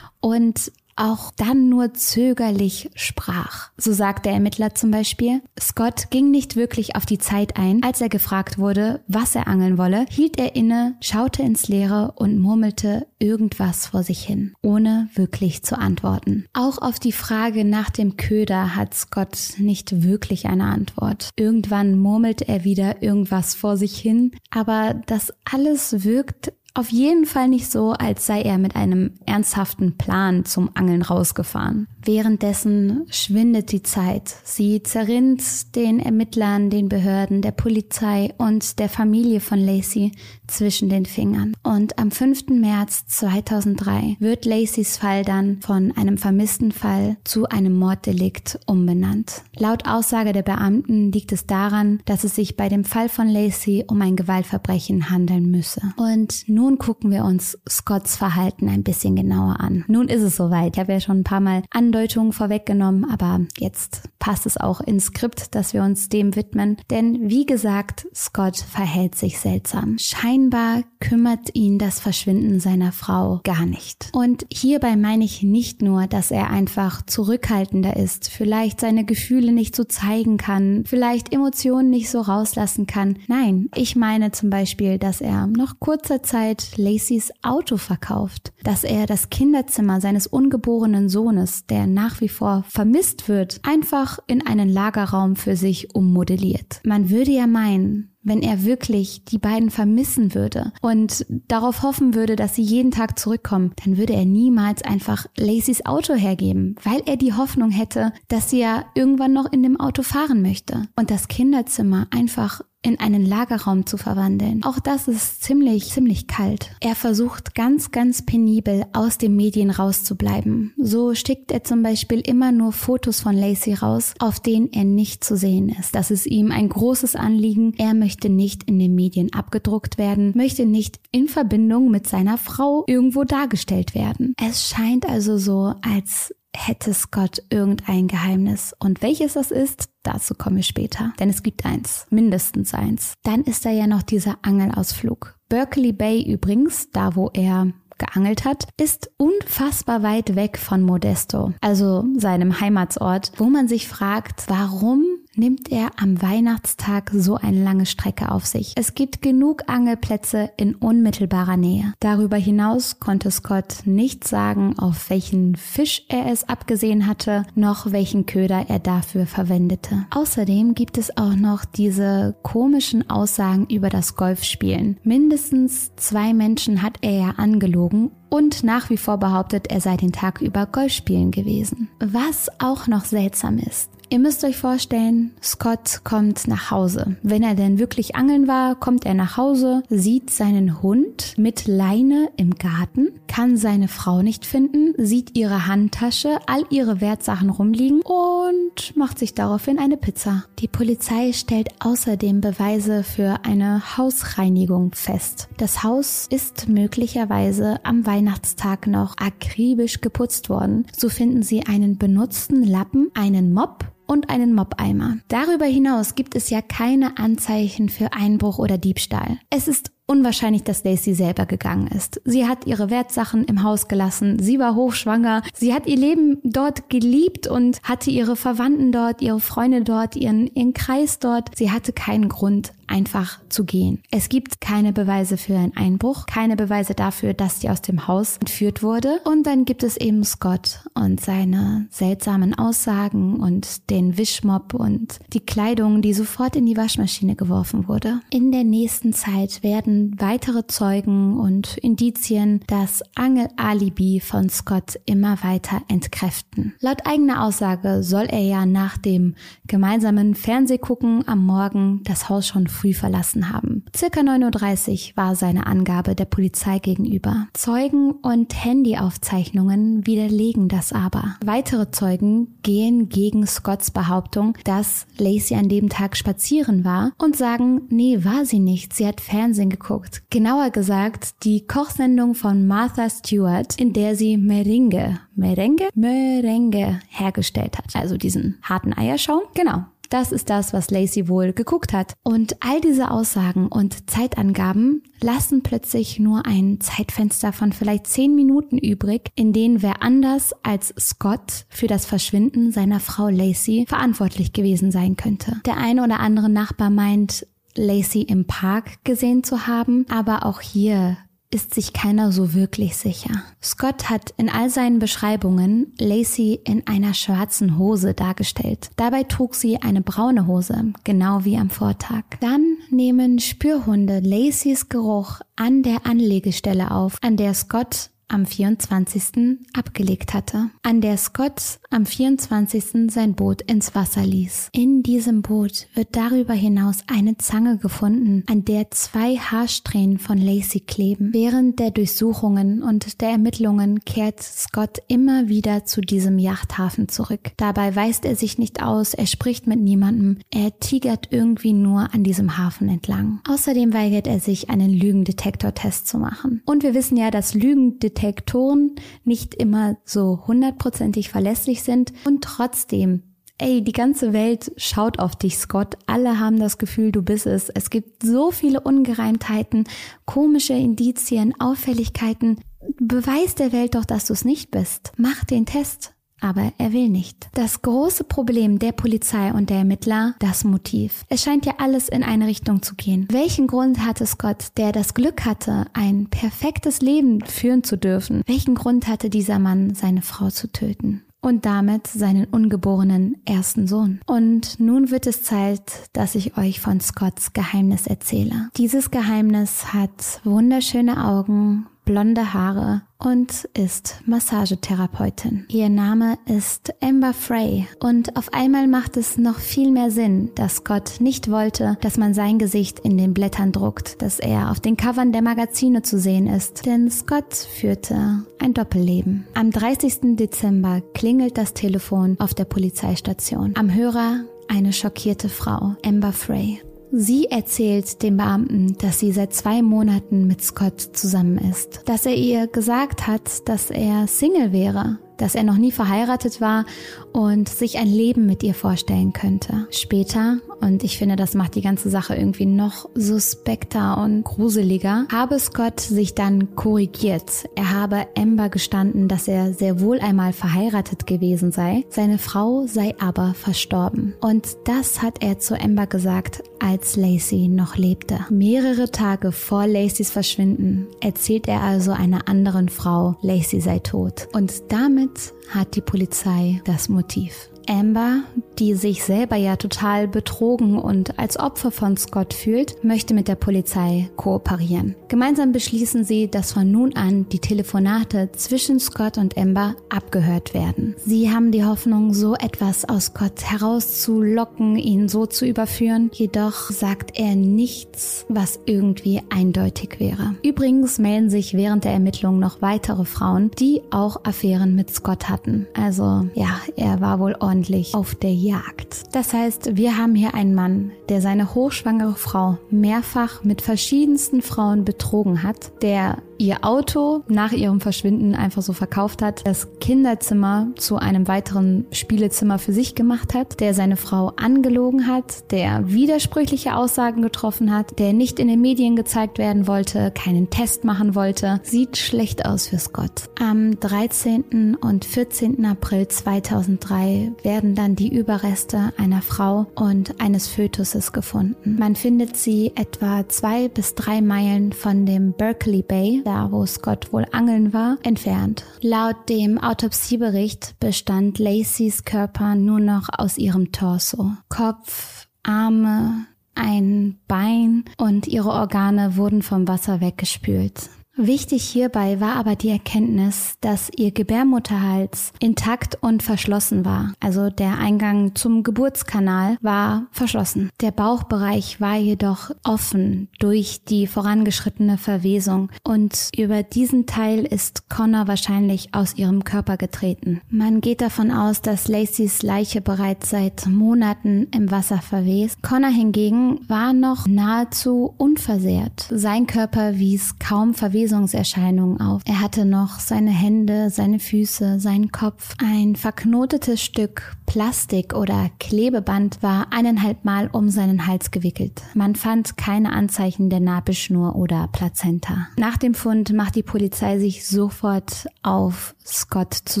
und 0.24 0.72
auch 0.96 1.32
dann 1.36 1.68
nur 1.68 1.94
zögerlich 1.94 2.90
sprach. 2.94 3.70
So 3.76 3.92
sagt 3.92 4.26
der 4.26 4.32
Ermittler 4.32 4.74
zum 4.74 4.90
Beispiel, 4.90 5.42
Scott 5.60 6.10
ging 6.10 6.30
nicht 6.30 6.56
wirklich 6.56 6.96
auf 6.96 7.06
die 7.06 7.18
Zeit 7.18 7.56
ein. 7.56 7.82
Als 7.82 8.00
er 8.00 8.08
gefragt 8.08 8.58
wurde, 8.58 9.00
was 9.08 9.34
er 9.34 9.46
angeln 9.46 9.78
wolle, 9.78 10.06
hielt 10.08 10.38
er 10.38 10.56
inne, 10.56 10.96
schaute 11.00 11.42
ins 11.42 11.68
Leere 11.68 12.12
und 12.16 12.38
murmelte 12.38 13.06
irgendwas 13.18 13.86
vor 13.86 14.02
sich 14.02 14.22
hin, 14.22 14.54
ohne 14.62 15.08
wirklich 15.14 15.62
zu 15.62 15.78
antworten. 15.78 16.46
Auch 16.52 16.78
auf 16.78 16.98
die 16.98 17.12
Frage 17.12 17.64
nach 17.64 17.90
dem 17.90 18.16
Köder 18.16 18.76
hat 18.76 18.94
Scott 18.94 19.54
nicht 19.58 20.02
wirklich 20.02 20.46
eine 20.46 20.64
Antwort. 20.64 21.30
Irgendwann 21.36 21.98
murmelt 21.98 22.42
er 22.42 22.64
wieder 22.64 23.02
irgendwas 23.02 23.54
vor 23.54 23.76
sich 23.76 23.96
hin, 23.96 24.32
aber 24.50 24.94
das 25.06 25.32
alles 25.44 26.04
wirkt 26.04 26.52
auf 26.76 26.90
jeden 26.90 27.24
Fall 27.24 27.48
nicht 27.48 27.70
so, 27.70 27.92
als 27.92 28.26
sei 28.26 28.42
er 28.42 28.58
mit 28.58 28.74
einem 28.74 29.12
ernsthaften 29.26 29.96
Plan 29.96 30.44
zum 30.44 30.70
Angeln 30.74 31.02
rausgefahren. 31.02 31.86
Währenddessen 32.02 33.06
schwindet 33.10 33.70
die 33.70 33.82
Zeit. 33.82 34.34
Sie 34.42 34.82
zerrinnt 34.82 35.76
den 35.76 36.00
Ermittlern, 36.00 36.70
den 36.70 36.88
Behörden, 36.88 37.42
der 37.42 37.52
Polizei 37.52 38.34
und 38.38 38.80
der 38.80 38.88
Familie 38.88 39.38
von 39.38 39.60
Lacey 39.60 40.10
zwischen 40.46 40.88
den 40.88 41.06
Fingern. 41.06 41.54
Und 41.62 41.98
am 41.98 42.10
5. 42.10 42.48
März 42.48 43.06
2003 43.06 44.16
wird 44.18 44.44
Lacys 44.44 44.96
Fall 44.96 45.24
dann 45.24 45.60
von 45.60 45.92
einem 45.96 46.18
vermissten 46.18 46.72
Fall 46.72 47.16
zu 47.24 47.46
einem 47.48 47.74
Morddelikt 47.74 48.58
umbenannt. 48.66 49.42
Laut 49.56 49.86
Aussage 49.86 50.32
der 50.32 50.42
Beamten 50.42 51.12
liegt 51.12 51.32
es 51.32 51.46
daran, 51.46 52.00
dass 52.04 52.24
es 52.24 52.34
sich 52.34 52.56
bei 52.56 52.68
dem 52.68 52.84
Fall 52.84 53.08
von 53.08 53.28
Lacey 53.28 53.84
um 53.86 54.00
ein 54.02 54.16
Gewaltverbrechen 54.16 55.10
handeln 55.10 55.50
müsse. 55.50 55.80
Und 55.96 56.44
nun 56.48 56.78
gucken 56.78 57.10
wir 57.10 57.24
uns 57.24 57.58
Scotts 57.68 58.16
Verhalten 58.16 58.68
ein 58.68 58.82
bisschen 58.82 59.16
genauer 59.16 59.60
an. 59.60 59.84
Nun 59.88 60.08
ist 60.08 60.22
es 60.22 60.36
soweit. 60.36 60.76
Ich 60.76 60.80
habe 60.80 60.92
ja 60.92 61.00
schon 61.00 61.20
ein 61.20 61.24
paar 61.24 61.40
Mal 61.40 61.62
Andeutungen 61.70 62.32
vorweggenommen, 62.32 63.04
aber 63.04 63.40
jetzt 63.58 64.02
passt 64.18 64.46
es 64.46 64.56
auch 64.56 64.80
ins 64.80 65.06
Skript, 65.06 65.54
dass 65.54 65.74
wir 65.74 65.82
uns 65.82 66.08
dem 66.08 66.34
widmen. 66.34 66.78
Denn 66.90 67.28
wie 67.28 67.46
gesagt, 67.46 68.06
Scott 68.14 68.56
verhält 68.56 69.14
sich 69.14 69.38
seltsam. 69.38 69.96
Scheinbar 70.34 70.82
kümmert 70.98 71.54
ihn 71.54 71.78
das 71.78 72.00
Verschwinden 72.00 72.58
seiner 72.58 72.90
Frau 72.90 73.40
gar 73.44 73.66
nicht. 73.66 74.08
Und 74.12 74.44
hierbei 74.52 74.96
meine 74.96 75.24
ich 75.24 75.44
nicht 75.44 75.80
nur, 75.80 76.08
dass 76.08 76.32
er 76.32 76.50
einfach 76.50 77.06
zurückhaltender 77.06 77.96
ist, 77.96 78.30
vielleicht 78.30 78.80
seine 78.80 79.04
Gefühle 79.04 79.52
nicht 79.52 79.76
so 79.76 79.84
zeigen 79.84 80.36
kann, 80.36 80.82
vielleicht 80.86 81.32
Emotionen 81.32 81.90
nicht 81.90 82.10
so 82.10 82.20
rauslassen 82.20 82.88
kann. 82.88 83.18
Nein, 83.28 83.68
ich 83.76 83.94
meine 83.94 84.32
zum 84.32 84.50
Beispiel, 84.50 84.98
dass 84.98 85.20
er 85.20 85.46
nach 85.46 85.78
kurzer 85.78 86.24
Zeit 86.24 86.72
Lacys 86.78 87.30
Auto 87.42 87.76
verkauft, 87.76 88.52
dass 88.64 88.82
er 88.82 89.06
das 89.06 89.30
Kinderzimmer 89.30 90.00
seines 90.00 90.26
ungeborenen 90.26 91.08
Sohnes, 91.08 91.66
der 91.66 91.86
nach 91.86 92.20
wie 92.20 92.28
vor 92.28 92.64
vermisst 92.68 93.28
wird, 93.28 93.60
einfach 93.62 94.18
in 94.26 94.44
einen 94.44 94.68
Lagerraum 94.68 95.36
für 95.36 95.54
sich 95.54 95.94
ummodelliert. 95.94 96.80
Man 96.82 97.08
würde 97.08 97.30
ja 97.30 97.46
meinen, 97.46 98.13
wenn 98.24 98.42
er 98.42 98.64
wirklich 98.64 99.24
die 99.24 99.38
beiden 99.38 99.70
vermissen 99.70 100.34
würde 100.34 100.72
und 100.80 101.24
darauf 101.28 101.82
hoffen 101.82 102.14
würde, 102.14 102.36
dass 102.36 102.54
sie 102.54 102.62
jeden 102.62 102.90
Tag 102.90 103.18
zurückkommen, 103.18 103.72
dann 103.84 103.96
würde 103.96 104.14
er 104.14 104.24
niemals 104.24 104.82
einfach 104.82 105.26
Lacys 105.36 105.86
Auto 105.86 106.14
hergeben, 106.14 106.74
weil 106.82 107.02
er 107.06 107.16
die 107.16 107.34
Hoffnung 107.34 107.70
hätte, 107.70 108.12
dass 108.28 108.50
sie 108.50 108.60
ja 108.60 108.84
irgendwann 108.94 109.32
noch 109.32 109.52
in 109.52 109.62
dem 109.62 109.78
Auto 109.78 110.02
fahren 110.02 110.42
möchte. 110.42 110.88
Und 110.96 111.10
das 111.10 111.28
Kinderzimmer 111.28 112.08
einfach 112.10 112.62
in 112.84 113.00
einen 113.00 113.24
Lagerraum 113.24 113.86
zu 113.86 113.96
verwandeln. 113.96 114.62
Auch 114.62 114.78
das 114.78 115.08
ist 115.08 115.42
ziemlich, 115.42 115.90
ziemlich 115.90 116.26
kalt. 116.26 116.70
Er 116.80 116.94
versucht 116.94 117.54
ganz, 117.54 117.90
ganz 117.90 118.22
penibel 118.22 118.84
aus 118.92 119.18
den 119.18 119.34
Medien 119.34 119.70
rauszubleiben. 119.70 120.74
So 120.76 121.14
schickt 121.14 121.50
er 121.50 121.64
zum 121.64 121.82
Beispiel 121.82 122.20
immer 122.20 122.52
nur 122.52 122.72
Fotos 122.72 123.20
von 123.20 123.34
Lacey 123.34 123.74
raus, 123.74 124.14
auf 124.18 124.38
denen 124.38 124.70
er 124.72 124.84
nicht 124.84 125.24
zu 125.24 125.36
sehen 125.36 125.68
ist. 125.68 125.94
Das 125.94 126.10
ist 126.10 126.26
ihm 126.26 126.52
ein 126.52 126.68
großes 126.68 127.16
Anliegen. 127.16 127.74
Er 127.78 127.94
möchte 127.94 128.28
nicht 128.28 128.64
in 128.64 128.78
den 128.78 128.94
Medien 128.94 129.32
abgedruckt 129.32 129.96
werden, 129.96 130.32
möchte 130.36 130.66
nicht 130.66 131.00
in 131.10 131.28
Verbindung 131.28 131.90
mit 131.90 132.06
seiner 132.06 132.36
Frau 132.36 132.84
irgendwo 132.86 133.24
dargestellt 133.24 133.94
werden. 133.94 134.34
Es 134.38 134.68
scheint 134.68 135.08
also 135.08 135.38
so, 135.38 135.74
als 135.80 136.34
hätte 136.54 136.94
Scott 136.94 137.42
irgendein 137.50 138.08
Geheimnis. 138.08 138.74
Und 138.78 139.02
welches 139.02 139.34
das 139.34 139.50
ist, 139.50 139.90
dazu 140.02 140.34
komme 140.34 140.60
ich 140.60 140.66
später. 140.66 141.12
Denn 141.18 141.28
es 141.28 141.42
gibt 141.42 141.66
eins, 141.66 142.06
mindestens 142.10 142.74
eins. 142.74 143.14
Dann 143.22 143.42
ist 143.42 143.64
da 143.64 143.70
ja 143.70 143.86
noch 143.86 144.02
dieser 144.02 144.38
Angelausflug. 144.42 145.36
Berkeley 145.48 145.92
Bay 145.92 146.22
übrigens, 146.22 146.90
da 146.90 147.16
wo 147.16 147.30
er 147.34 147.72
geangelt 147.98 148.44
hat, 148.44 148.68
ist 148.80 149.10
unfassbar 149.18 150.02
weit 150.02 150.34
weg 150.34 150.58
von 150.58 150.82
Modesto, 150.82 151.52
also 151.60 152.04
seinem 152.16 152.60
Heimatsort, 152.60 153.32
wo 153.36 153.44
man 153.44 153.68
sich 153.68 153.86
fragt, 153.88 154.44
warum 154.48 155.04
nimmt 155.36 155.70
er 155.70 155.90
am 156.00 156.20
Weihnachtstag 156.20 157.10
so 157.14 157.36
eine 157.36 157.62
lange 157.62 157.86
Strecke 157.86 158.30
auf 158.30 158.46
sich. 158.46 158.72
Es 158.76 158.94
gibt 158.94 159.22
genug 159.22 159.64
Angelplätze 159.68 160.50
in 160.56 160.74
unmittelbarer 160.74 161.56
Nähe. 161.56 161.94
Darüber 162.00 162.36
hinaus 162.36 163.00
konnte 163.00 163.30
Scott 163.30 163.78
nicht 163.84 164.26
sagen, 164.26 164.78
auf 164.78 165.10
welchen 165.10 165.56
Fisch 165.56 166.04
er 166.08 166.26
es 166.32 166.48
abgesehen 166.48 167.06
hatte, 167.06 167.44
noch 167.54 167.92
welchen 167.92 168.26
Köder 168.26 168.66
er 168.68 168.78
dafür 168.78 169.26
verwendete. 169.26 170.06
Außerdem 170.10 170.74
gibt 170.74 170.98
es 170.98 171.16
auch 171.16 171.34
noch 171.34 171.64
diese 171.64 172.34
komischen 172.42 173.08
Aussagen 173.10 173.66
über 173.66 173.88
das 173.88 174.16
Golfspielen. 174.16 174.98
Mindestens 175.02 175.92
zwei 175.96 176.34
Menschen 176.34 176.82
hat 176.82 176.98
er 177.02 177.12
ja 177.12 177.30
angelogen 177.36 178.10
und 178.34 178.64
nach 178.64 178.90
wie 178.90 178.96
vor 178.96 179.18
behauptet, 179.18 179.68
er 179.68 179.80
sei 179.80 179.96
den 179.96 180.10
Tag 180.10 180.40
über 180.40 180.66
Golfspielen 180.66 181.30
gewesen. 181.30 181.88
Was 182.00 182.48
auch 182.58 182.88
noch 182.88 183.04
seltsam 183.04 183.58
ist, 183.58 183.90
Ihr 184.14 184.20
müsst 184.20 184.44
euch 184.44 184.56
vorstellen, 184.56 185.32
Scott 185.42 186.02
kommt 186.04 186.46
nach 186.46 186.70
Hause. 186.70 187.16
Wenn 187.24 187.42
er 187.42 187.56
denn 187.56 187.80
wirklich 187.80 188.14
angeln 188.14 188.46
war, 188.46 188.76
kommt 188.76 189.06
er 189.06 189.14
nach 189.14 189.36
Hause, 189.36 189.82
sieht 189.88 190.30
seinen 190.30 190.82
Hund 190.82 191.34
mit 191.36 191.66
Leine 191.66 192.30
im 192.36 192.54
Garten, 192.54 193.08
kann 193.26 193.56
seine 193.56 193.88
Frau 193.88 194.22
nicht 194.22 194.46
finden, 194.46 194.94
sieht 195.04 195.36
ihre 195.36 195.66
Handtasche, 195.66 196.38
all 196.46 196.64
ihre 196.70 197.00
Wertsachen 197.00 197.50
rumliegen 197.50 198.02
und 198.02 198.96
macht 198.96 199.18
sich 199.18 199.34
daraufhin 199.34 199.80
eine 199.80 199.96
Pizza. 199.96 200.44
Die 200.60 200.68
Polizei 200.68 201.32
stellt 201.32 201.70
außerdem 201.80 202.40
Beweise 202.40 203.02
für 203.02 203.40
eine 203.42 203.98
Hausreinigung 203.98 204.92
fest. 204.94 205.48
Das 205.56 205.82
Haus 205.82 206.28
ist 206.30 206.68
möglicherweise 206.68 207.80
am 207.82 208.06
Weihnachtstag 208.06 208.86
noch 208.86 209.16
akribisch 209.16 210.00
geputzt 210.00 210.48
worden. 210.50 210.86
So 210.96 211.08
finden 211.08 211.42
sie 211.42 211.66
einen 211.66 211.98
benutzten 211.98 212.62
Lappen, 212.62 213.10
einen 213.14 213.52
Mob 213.52 213.90
und 214.06 214.30
einen 214.30 214.54
Mobeimer. 214.54 215.18
Darüber 215.28 215.66
hinaus 215.66 216.14
gibt 216.14 216.34
es 216.34 216.50
ja 216.50 216.62
keine 216.62 217.18
Anzeichen 217.18 217.88
für 217.88 218.12
Einbruch 218.12 218.58
oder 218.58 218.78
Diebstahl. 218.78 219.38
Es 219.50 219.68
ist 219.68 219.92
unwahrscheinlich, 220.06 220.64
dass 220.64 220.84
Lacey 220.84 221.14
selber 221.14 221.46
gegangen 221.46 221.88
ist. 221.88 222.20
Sie 222.24 222.46
hat 222.46 222.66
ihre 222.66 222.90
Wertsachen 222.90 223.44
im 223.44 223.62
Haus 223.62 223.88
gelassen, 223.88 224.38
sie 224.38 224.58
war 224.58 224.74
hochschwanger, 224.74 225.42
sie 225.54 225.72
hat 225.72 225.86
ihr 225.86 225.96
Leben 225.96 226.38
dort 226.44 226.90
geliebt 226.90 227.46
und 227.46 227.80
hatte 227.82 228.10
ihre 228.10 228.36
Verwandten 228.36 228.92
dort, 228.92 229.22
ihre 229.22 229.40
Freunde 229.40 229.82
dort, 229.82 230.16
ihren, 230.16 230.46
ihren 230.54 230.74
Kreis 230.74 231.18
dort. 231.18 231.56
Sie 231.56 231.70
hatte 231.70 231.92
keinen 231.92 232.28
Grund, 232.28 232.72
einfach 232.86 233.40
zu 233.48 233.64
gehen. 233.64 234.00
Es 234.10 234.28
gibt 234.28 234.60
keine 234.60 234.92
Beweise 234.92 235.36
für 235.36 235.56
einen 235.56 235.76
Einbruch, 235.76 236.26
keine 236.26 236.56
Beweise 236.56 236.94
dafür, 236.94 237.34
dass 237.34 237.60
sie 237.60 237.70
aus 237.70 237.82
dem 237.82 238.06
Haus 238.06 238.36
entführt 238.38 238.82
wurde. 238.82 239.20
Und 239.24 239.46
dann 239.46 239.64
gibt 239.64 239.82
es 239.82 239.96
eben 239.96 240.24
Scott 240.24 240.80
und 240.94 241.20
seine 241.20 241.86
seltsamen 241.90 242.54
Aussagen 242.54 243.40
und 243.40 243.90
den 243.90 244.18
Wischmob 244.18 244.74
und 244.74 245.18
die 245.32 245.40
Kleidung, 245.40 246.02
die 246.02 246.14
sofort 246.14 246.56
in 246.56 246.66
die 246.66 246.76
Waschmaschine 246.76 247.36
geworfen 247.36 247.88
wurde. 247.88 248.20
In 248.30 248.52
der 248.52 248.64
nächsten 248.64 249.12
Zeit 249.12 249.62
werden 249.62 249.93
hatten 249.94 250.16
weitere 250.18 250.66
Zeugen 250.66 251.38
und 251.38 251.76
Indizien 251.78 252.60
das 252.66 253.02
Angelalibi 253.14 254.20
von 254.20 254.48
Scott 254.48 254.98
immer 255.06 255.42
weiter 255.42 255.82
entkräften. 255.88 256.74
Laut 256.80 257.06
eigener 257.06 257.44
Aussage 257.44 258.02
soll 258.02 258.24
er 258.24 258.42
ja 258.42 258.66
nach 258.66 258.98
dem 258.98 259.34
gemeinsamen 259.66 260.34
Fernsehgucken 260.34 261.26
am 261.28 261.44
Morgen 261.46 262.00
das 262.04 262.28
Haus 262.28 262.46
schon 262.46 262.66
früh 262.66 262.92
verlassen 262.92 263.52
haben. 263.52 263.84
Circa 263.94 264.20
9.30 264.20 265.10
Uhr 265.10 265.16
war 265.16 265.36
seine 265.36 265.66
Angabe 265.66 266.14
der 266.14 266.24
Polizei 266.24 266.78
gegenüber. 266.78 267.48
Zeugen 267.52 268.12
und 268.12 268.64
Handyaufzeichnungen 268.64 270.06
widerlegen 270.06 270.68
das 270.68 270.92
aber. 270.92 271.36
Weitere 271.44 271.90
Zeugen 271.90 272.58
gehen 272.62 273.08
gegen 273.08 273.46
Scotts 273.46 273.90
Behauptung, 273.90 274.56
dass 274.64 275.06
Lacey 275.18 275.54
an 275.54 275.68
dem 275.68 275.88
Tag 275.88 276.16
spazieren 276.16 276.84
war 276.84 277.12
und 277.18 277.36
sagen, 277.36 277.82
nee, 277.90 278.24
war 278.24 278.44
sie 278.44 278.58
nicht, 278.58 278.92
sie 278.94 279.06
hat 279.06 279.20
Fernsehen 279.20 279.70
geguckt. 279.70 279.83
Genauer 280.30 280.70
gesagt, 280.70 281.44
die 281.44 281.66
Kochsendung 281.66 282.34
von 282.34 282.66
Martha 282.66 283.08
Stewart, 283.08 283.78
in 283.78 283.92
der 283.92 284.16
sie 284.16 284.36
Meringue, 284.36 285.20
Merengue? 285.34 285.88
Merengue 285.94 287.00
hergestellt 287.08 287.78
hat. 287.78 287.94
Also 287.94 288.16
diesen 288.16 288.58
harten 288.62 288.92
Eierschaum. 288.92 289.42
Genau. 289.54 289.84
Das 290.10 290.32
ist 290.32 290.50
das, 290.50 290.72
was 290.72 290.90
Lacey 290.90 291.28
wohl 291.28 291.52
geguckt 291.52 291.92
hat. 291.92 292.14
Und 292.22 292.56
all 292.60 292.80
diese 292.80 293.10
Aussagen 293.10 293.66
und 293.66 294.08
Zeitangaben 294.08 295.02
lassen 295.20 295.62
plötzlich 295.62 296.20
nur 296.20 296.46
ein 296.46 296.78
Zeitfenster 296.80 297.52
von 297.52 297.72
vielleicht 297.72 298.06
zehn 298.06 298.34
Minuten 298.34 298.78
übrig, 298.78 299.30
in 299.34 299.52
denen 299.52 299.82
wer 299.82 300.02
anders 300.02 300.54
als 300.62 300.94
Scott 301.00 301.66
für 301.68 301.86
das 301.86 302.06
Verschwinden 302.06 302.70
seiner 302.70 303.00
Frau 303.00 303.28
Lacey 303.28 303.86
verantwortlich 303.88 304.52
gewesen 304.52 304.92
sein 304.92 305.16
könnte. 305.16 305.60
Der 305.66 305.78
eine 305.78 306.04
oder 306.04 306.20
andere 306.20 306.48
Nachbar 306.48 306.90
meint, 306.90 307.46
Lacey 307.76 308.22
im 308.22 308.46
Park 308.46 309.04
gesehen 309.04 309.44
zu 309.44 309.66
haben, 309.66 310.06
aber 310.08 310.46
auch 310.46 310.60
hier 310.60 311.16
ist 311.54 311.72
sich 311.72 311.92
keiner 311.92 312.32
so 312.32 312.52
wirklich 312.52 312.96
sicher. 312.96 313.44
Scott 313.62 314.10
hat 314.10 314.34
in 314.36 314.48
all 314.48 314.70
seinen 314.70 314.98
Beschreibungen 314.98 315.92
Lacey 316.00 316.58
in 316.64 316.84
einer 316.88 317.14
schwarzen 317.14 317.78
Hose 317.78 318.12
dargestellt. 318.12 318.90
Dabei 318.96 319.22
trug 319.22 319.54
sie 319.54 319.80
eine 319.80 320.00
braune 320.00 320.48
Hose, 320.48 320.92
genau 321.04 321.44
wie 321.44 321.56
am 321.56 321.70
Vortag. 321.70 322.24
Dann 322.40 322.76
nehmen 322.90 323.38
Spürhunde 323.38 324.18
Lacys 324.18 324.88
Geruch 324.88 325.42
an 325.54 325.84
der 325.84 326.06
Anlegestelle 326.06 326.90
auf, 326.90 327.18
an 327.22 327.36
der 327.36 327.54
Scott 327.54 328.10
am 328.34 328.46
24. 328.46 329.60
abgelegt 329.74 330.34
hatte, 330.34 330.70
an 330.82 331.00
der 331.00 331.16
Scott 331.18 331.78
am 331.90 332.04
24. 332.04 333.12
sein 333.12 333.34
Boot 333.34 333.62
ins 333.62 333.94
Wasser 333.94 334.26
ließ. 334.26 334.70
In 334.72 335.04
diesem 335.04 335.40
Boot 335.40 335.86
wird 335.94 336.08
darüber 336.16 336.52
hinaus 336.52 336.98
eine 337.06 337.38
Zange 337.38 337.78
gefunden, 337.78 338.42
an 338.48 338.64
der 338.64 338.90
zwei 338.90 339.36
Haarsträhnen 339.36 340.18
von 340.18 340.36
Lacey 340.36 340.80
kleben. 340.80 341.30
Während 341.32 341.78
der 341.78 341.92
Durchsuchungen 341.92 342.82
und 342.82 343.20
der 343.20 343.28
Ermittlungen 343.28 344.00
kehrt 344.00 344.42
Scott 344.42 344.98
immer 345.06 345.48
wieder 345.48 345.84
zu 345.84 346.00
diesem 346.00 346.40
Yachthafen 346.40 347.08
zurück. 347.08 347.52
Dabei 347.56 347.94
weist 347.94 348.24
er 348.24 348.34
sich 348.34 348.58
nicht 348.58 348.82
aus, 348.82 349.14
er 349.14 349.26
spricht 349.26 349.68
mit 349.68 349.78
niemandem, 349.78 350.38
er 350.50 350.80
tigert 350.80 351.28
irgendwie 351.30 351.72
nur 351.72 352.12
an 352.12 352.24
diesem 352.24 352.58
Hafen 352.58 352.88
entlang. 352.88 353.38
Außerdem 353.48 353.94
weigert 353.94 354.26
er 354.26 354.40
sich, 354.40 354.70
einen 354.70 354.90
Lügendetektortest 354.92 356.08
zu 356.08 356.18
machen. 356.18 356.62
Und 356.66 356.82
wir 356.82 356.94
wissen 356.94 357.16
ja, 357.16 357.30
dass 357.30 357.54
Lügendetektor 357.54 358.23
Detektoren 358.24 358.96
nicht 359.24 359.54
immer 359.54 359.98
so 360.04 360.44
hundertprozentig 360.46 361.28
verlässlich 361.28 361.82
sind 361.82 362.12
und 362.24 362.42
trotzdem 362.42 363.22
Ey, 363.56 363.84
die 363.84 363.92
ganze 363.92 364.32
Welt 364.32 364.72
schaut 364.76 365.20
auf 365.20 365.36
dich, 365.36 365.58
Scott. 365.58 365.96
Alle 366.06 366.40
haben 366.40 366.58
das 366.58 366.76
Gefühl, 366.76 367.12
du 367.12 367.22
bist 367.22 367.46
es. 367.46 367.68
Es 367.68 367.88
gibt 367.88 368.24
so 368.24 368.50
viele 368.50 368.80
Ungereimtheiten, 368.80 369.84
komische 370.24 370.72
Indizien, 370.72 371.54
Auffälligkeiten. 371.60 372.58
Beweis 372.98 373.54
der 373.54 373.70
Welt 373.70 373.94
doch, 373.94 374.04
dass 374.04 374.26
du 374.26 374.32
es 374.32 374.44
nicht 374.44 374.72
bist. 374.72 375.12
Mach 375.18 375.44
den 375.44 375.66
Test 375.66 376.13
aber 376.40 376.72
er 376.78 376.92
will 376.92 377.08
nicht. 377.08 377.48
Das 377.54 377.82
große 377.82 378.24
Problem 378.24 378.78
der 378.78 378.92
Polizei 378.92 379.52
und 379.52 379.70
der 379.70 379.78
Ermittler, 379.78 380.34
das 380.38 380.64
Motiv. 380.64 381.24
Es 381.28 381.42
scheint 381.42 381.66
ja 381.66 381.74
alles 381.78 382.08
in 382.08 382.22
eine 382.22 382.46
Richtung 382.46 382.82
zu 382.82 382.94
gehen. 382.94 383.26
Welchen 383.30 383.66
Grund 383.66 384.04
hatte 384.04 384.26
Scott, 384.26 384.68
der 384.76 384.92
das 384.92 385.14
Glück 385.14 385.44
hatte, 385.44 385.86
ein 385.92 386.28
perfektes 386.28 387.00
Leben 387.00 387.40
führen 387.42 387.84
zu 387.84 387.96
dürfen? 387.96 388.42
Welchen 388.46 388.74
Grund 388.74 389.06
hatte 389.06 389.30
dieser 389.30 389.58
Mann, 389.58 389.94
seine 389.94 390.22
Frau 390.22 390.50
zu 390.50 390.70
töten? 390.70 391.22
und 391.44 391.66
damit 391.66 392.06
seinen 392.06 392.46
ungeborenen 392.46 393.36
ersten 393.44 393.86
Sohn. 393.86 394.20
Und 394.26 394.80
nun 394.80 395.10
wird 395.10 395.26
es 395.26 395.42
Zeit, 395.42 396.08
dass 396.14 396.34
ich 396.34 396.56
euch 396.56 396.80
von 396.80 397.00
Scotts 397.00 397.52
Geheimnis 397.52 398.06
erzähle. 398.06 398.70
Dieses 398.78 399.10
Geheimnis 399.10 399.92
hat 399.92 400.40
wunderschöne 400.44 401.22
Augen, 401.22 401.86
blonde 402.06 402.54
Haare 402.54 403.02
und 403.24 403.64
ist 403.74 404.16
Massagetherapeutin. 404.26 405.64
Ihr 405.68 405.88
Name 405.88 406.38
ist 406.46 406.92
Amber 407.02 407.32
Frey 407.32 407.86
und 408.00 408.36
auf 408.36 408.52
einmal 408.52 408.86
macht 408.86 409.16
es 409.16 409.38
noch 409.38 409.58
viel 409.58 409.90
mehr 409.90 410.10
Sinn, 410.10 410.50
dass 410.54 410.76
Scott 410.76 411.20
nicht 411.20 411.50
wollte, 411.50 411.96
dass 412.00 412.18
man 412.18 412.34
sein 412.34 412.58
Gesicht 412.58 413.00
in 413.00 413.16
den 413.16 413.34
Blättern 413.34 413.72
druckt, 413.72 414.20
dass 414.22 414.38
er 414.38 414.70
auf 414.70 414.80
den 414.80 414.96
Covern 414.96 415.32
der 415.32 415.42
Magazine 415.42 416.02
zu 416.02 416.18
sehen 416.18 416.46
ist. 416.46 416.86
Denn 416.86 417.10
Scott 417.10 417.54
führte 417.54 418.44
ein 418.58 418.74
Doppelleben. 418.74 419.46
Am 419.54 419.70
30. 419.70 420.36
Dezember 420.36 421.00
klingelt 421.14 421.56
das 421.56 421.74
Telefon 421.74 422.36
auf 422.38 422.54
der 422.54 422.64
Polizeistation. 422.64 423.72
Am 423.76 423.92
Hörer 423.92 424.40
eine 424.68 424.92
schockierte 424.92 425.48
Frau, 425.48 425.96
Amber 426.04 426.32
Frey. 426.32 426.80
Sie 427.16 427.46
erzählt 427.46 428.24
dem 428.24 428.38
Beamten, 428.38 428.96
dass 428.98 429.20
sie 429.20 429.30
seit 429.30 429.54
zwei 429.54 429.82
Monaten 429.82 430.48
mit 430.48 430.64
Scott 430.64 431.00
zusammen 431.00 431.58
ist, 431.58 432.00
dass 432.06 432.26
er 432.26 432.34
ihr 432.34 432.66
gesagt 432.66 433.28
hat, 433.28 433.68
dass 433.68 433.90
er 433.90 434.26
Single 434.26 434.72
wäre 434.72 435.20
dass 435.36 435.54
er 435.54 435.62
noch 435.62 435.76
nie 435.76 435.92
verheiratet 435.92 436.60
war 436.60 436.84
und 437.32 437.68
sich 437.68 437.98
ein 437.98 438.08
Leben 438.08 438.46
mit 438.46 438.62
ihr 438.62 438.74
vorstellen 438.74 439.32
könnte. 439.32 439.86
Später, 439.90 440.58
und 440.80 441.02
ich 441.04 441.18
finde, 441.18 441.36
das 441.36 441.54
macht 441.54 441.74
die 441.74 441.82
ganze 441.82 442.10
Sache 442.10 442.34
irgendwie 442.34 442.66
noch 442.66 443.08
suspekter 443.14 444.18
und 444.18 444.44
gruseliger, 444.44 445.26
habe 445.32 445.58
Scott 445.58 446.00
sich 446.00 446.34
dann 446.34 446.74
korrigiert. 446.76 447.68
Er 447.74 447.92
habe 447.92 448.26
Amber 448.36 448.68
gestanden, 448.68 449.28
dass 449.28 449.48
er 449.48 449.72
sehr 449.72 450.00
wohl 450.00 450.20
einmal 450.20 450.52
verheiratet 450.52 451.26
gewesen 451.26 451.72
sei, 451.72 452.04
seine 452.08 452.38
Frau 452.38 452.86
sei 452.86 453.14
aber 453.18 453.54
verstorben. 453.54 454.34
Und 454.40 454.76
das 454.84 455.22
hat 455.22 455.42
er 455.42 455.58
zu 455.58 455.80
Amber 455.80 456.06
gesagt, 456.06 456.62
als 456.78 457.16
Lacey 457.16 457.68
noch 457.68 457.96
lebte. 457.96 458.40
Mehrere 458.50 459.10
Tage 459.10 459.52
vor 459.52 459.86
Lacys 459.86 460.30
Verschwinden 460.30 461.08
erzählt 461.20 461.66
er 461.68 461.80
also 461.80 462.12
einer 462.12 462.48
anderen 462.48 462.88
Frau, 462.88 463.36
Lacey 463.40 463.80
sei 463.80 463.98
tot. 463.98 464.48
Und 464.52 464.92
damit 464.92 465.23
damit 465.24 465.54
hat 465.70 465.96
die 465.96 466.00
Polizei 466.00 466.80
das 466.84 467.08
Motiv. 467.08 467.70
Amber, 467.88 468.42
die 468.78 468.94
sich 468.94 469.24
selber 469.24 469.56
ja 469.56 469.76
total 469.76 470.26
betrogen 470.28 470.98
und 470.98 471.38
als 471.38 471.58
Opfer 471.58 471.90
von 471.90 472.16
Scott 472.16 472.54
fühlt, 472.54 473.02
möchte 473.04 473.34
mit 473.34 473.48
der 473.48 473.56
Polizei 473.56 474.30
kooperieren. 474.36 475.16
Gemeinsam 475.34 475.72
beschließen 475.72 476.22
sie, 476.22 476.48
dass 476.48 476.70
von 476.70 476.92
nun 476.92 477.16
an 477.16 477.48
die 477.48 477.58
Telefonate 477.58 478.50
zwischen 478.52 479.00
Scott 479.00 479.36
und 479.36 479.58
Amber 479.58 479.96
abgehört 480.08 480.74
werden. 480.74 481.16
Sie 481.26 481.50
haben 481.50 481.72
die 481.72 481.84
Hoffnung, 481.84 482.32
so 482.32 482.54
etwas 482.54 483.04
aus 483.04 483.24
Scott 483.24 483.64
herauszulocken, 483.64 484.94
ihn 484.94 485.28
so 485.28 485.46
zu 485.46 485.66
überführen, 485.66 486.30
jedoch 486.32 486.88
sagt 486.90 487.36
er 487.36 487.56
nichts, 487.56 488.46
was 488.48 488.78
irgendwie 488.86 489.42
eindeutig 489.50 490.20
wäre. 490.20 490.54
Übrigens 490.62 491.18
melden 491.18 491.50
sich 491.50 491.74
während 491.74 492.04
der 492.04 492.12
Ermittlungen 492.12 492.60
noch 492.60 492.80
weitere 492.80 493.24
Frauen, 493.24 493.72
die 493.72 494.02
auch 494.10 494.44
Affären 494.44 494.94
mit 494.94 495.12
Scott 495.12 495.48
hatten. 495.48 495.88
Also 495.94 496.46
ja, 496.54 496.78
er 496.94 497.20
war 497.20 497.40
wohl 497.40 497.56
ordentlich 497.58 498.14
auf 498.14 498.36
der 498.36 498.54
Jagd. 498.54 499.24
Das 499.32 499.52
heißt, 499.52 499.96
wir 499.96 500.16
haben 500.16 500.36
hier 500.36 500.54
einen 500.54 500.76
Mann, 500.76 501.10
der 501.28 501.40
seine 501.40 501.74
hochschwangere 501.74 502.36
Frau 502.36 502.78
mehrfach 502.88 503.64
mit 503.64 503.82
verschiedensten 503.82 504.62
Frauen 504.62 505.04
betrogen 505.24 505.62
hat, 505.62 505.90
der 506.02 506.42
ihr 506.64 506.84
Auto 506.84 507.42
nach 507.48 507.72
ihrem 507.72 508.00
Verschwinden 508.00 508.54
einfach 508.54 508.82
so 508.82 508.92
verkauft 508.92 509.42
hat, 509.42 509.66
das 509.66 509.88
Kinderzimmer 510.00 510.88
zu 510.96 511.16
einem 511.16 511.46
weiteren 511.46 512.06
Spielezimmer 512.10 512.78
für 512.78 512.92
sich 512.92 513.14
gemacht 513.14 513.54
hat, 513.54 513.80
der 513.80 513.94
seine 513.94 514.16
Frau 514.16 514.52
angelogen 514.56 515.26
hat, 515.26 515.70
der 515.70 516.10
widersprüchliche 516.10 516.96
Aussagen 516.96 517.42
getroffen 517.42 517.94
hat, 517.94 518.18
der 518.18 518.32
nicht 518.32 518.58
in 518.58 518.68
den 518.68 518.80
Medien 518.80 519.16
gezeigt 519.16 519.58
werden 519.58 519.86
wollte, 519.86 520.30
keinen 520.30 520.70
Test 520.70 521.04
machen 521.04 521.34
wollte, 521.34 521.80
sieht 521.82 522.16
schlecht 522.16 522.64
aus 522.64 522.88
für 522.88 522.98
Scott. 522.98 523.50
Am 523.60 523.98
13. 524.00 524.96
und 525.00 525.24
14. 525.24 525.84
April 525.84 526.28
2003 526.28 527.52
werden 527.62 527.94
dann 527.94 528.16
die 528.16 528.34
Überreste 528.34 529.12
einer 529.18 529.42
Frau 529.42 529.86
und 529.94 530.40
eines 530.40 530.68
Fötuses 530.68 531.32
gefunden. 531.32 531.96
Man 531.98 532.16
findet 532.16 532.56
sie 532.56 532.92
etwa 532.94 533.46
zwei 533.48 533.88
bis 533.88 534.14
drei 534.14 534.40
Meilen 534.40 534.92
von 534.92 535.26
dem 535.26 535.52
Berkeley 535.52 536.02
Bay, 536.02 536.42
da 536.44 536.53
wo 536.70 536.86
Scott 536.86 537.32
wohl 537.32 537.46
angeln 537.52 537.92
war, 537.92 538.18
entfernt. 538.22 538.84
Laut 539.00 539.48
dem 539.48 539.78
Autopsiebericht 539.78 540.98
bestand 541.00 541.58
Lacys 541.58 542.24
Körper 542.24 542.74
nur 542.74 543.00
noch 543.00 543.28
aus 543.36 543.58
ihrem 543.58 543.92
Torso. 543.92 544.52
Kopf, 544.68 545.46
Arme, 545.62 546.46
ein 546.74 547.38
Bein 547.48 548.04
und 548.16 548.46
ihre 548.46 548.70
Organe 548.70 549.36
wurden 549.36 549.62
vom 549.62 549.86
Wasser 549.88 550.20
weggespült. 550.20 551.10
Wichtig 551.36 551.82
hierbei 551.82 552.40
war 552.40 552.54
aber 552.54 552.76
die 552.76 552.90
Erkenntnis, 552.90 553.74
dass 553.80 554.08
ihr 554.14 554.30
Gebärmutterhals 554.30 555.52
intakt 555.58 556.16
und 556.20 556.44
verschlossen 556.44 557.04
war. 557.04 557.32
Also 557.40 557.70
der 557.70 557.98
Eingang 557.98 558.54
zum 558.54 558.84
Geburtskanal 558.84 559.76
war 559.80 560.26
verschlossen. 560.30 560.90
Der 561.00 561.10
Bauchbereich 561.10 562.00
war 562.00 562.16
jedoch 562.16 562.70
offen 562.84 563.48
durch 563.58 564.04
die 564.04 564.28
vorangeschrittene 564.28 565.18
Verwesung 565.18 565.90
und 566.04 566.50
über 566.56 566.84
diesen 566.84 567.26
Teil 567.26 567.64
ist 567.64 568.08
Connor 568.08 568.46
wahrscheinlich 568.46 569.08
aus 569.12 569.34
ihrem 569.34 569.64
Körper 569.64 569.96
getreten. 569.96 570.60
Man 570.70 571.00
geht 571.00 571.20
davon 571.20 571.50
aus, 571.50 571.82
dass 571.82 572.06
Lacys 572.06 572.62
Leiche 572.62 573.00
bereits 573.00 573.50
seit 573.50 573.86
Monaten 573.86 574.68
im 574.72 574.92
Wasser 574.92 575.18
verwest. 575.18 575.82
Connor 575.82 576.10
hingegen 576.10 576.78
war 576.88 577.12
noch 577.12 577.48
nahezu 577.48 578.34
unversehrt. 578.38 579.26
Sein 579.30 579.66
Körper 579.66 580.16
wies 580.16 580.60
kaum 580.60 580.94
Verwesung 580.94 581.23
Verwesungserscheinungen 581.24 582.20
auf. 582.20 582.42
Er 582.44 582.60
hatte 582.60 582.84
noch 582.84 583.18
seine 583.18 583.50
Hände, 583.50 584.10
seine 584.10 584.38
Füße, 584.38 585.00
seinen 585.00 585.32
Kopf. 585.32 585.74
Ein 585.78 586.16
verknotetes 586.16 587.02
Stück 587.02 587.56
Plastik 587.66 588.34
oder 588.34 588.70
Klebeband 588.78 589.62
war 589.62 589.86
eineinhalb 589.90 590.44
Mal 590.44 590.68
um 590.70 590.90
seinen 590.90 591.26
Hals 591.26 591.50
gewickelt. 591.50 592.02
Man 592.14 592.34
fand 592.34 592.76
keine 592.76 593.12
Anzeichen 593.12 593.70
der 593.70 593.80
Nabelschnur 593.80 594.54
oder 594.54 594.88
Plazenta. 594.92 595.68
Nach 595.78 595.96
dem 595.96 596.14
Fund 596.14 596.52
macht 596.52 596.76
die 596.76 596.82
Polizei 596.82 597.38
sich 597.38 597.66
sofort 597.66 598.46
auf 598.62 599.14
Scott 599.24 599.74
zu 599.74 600.00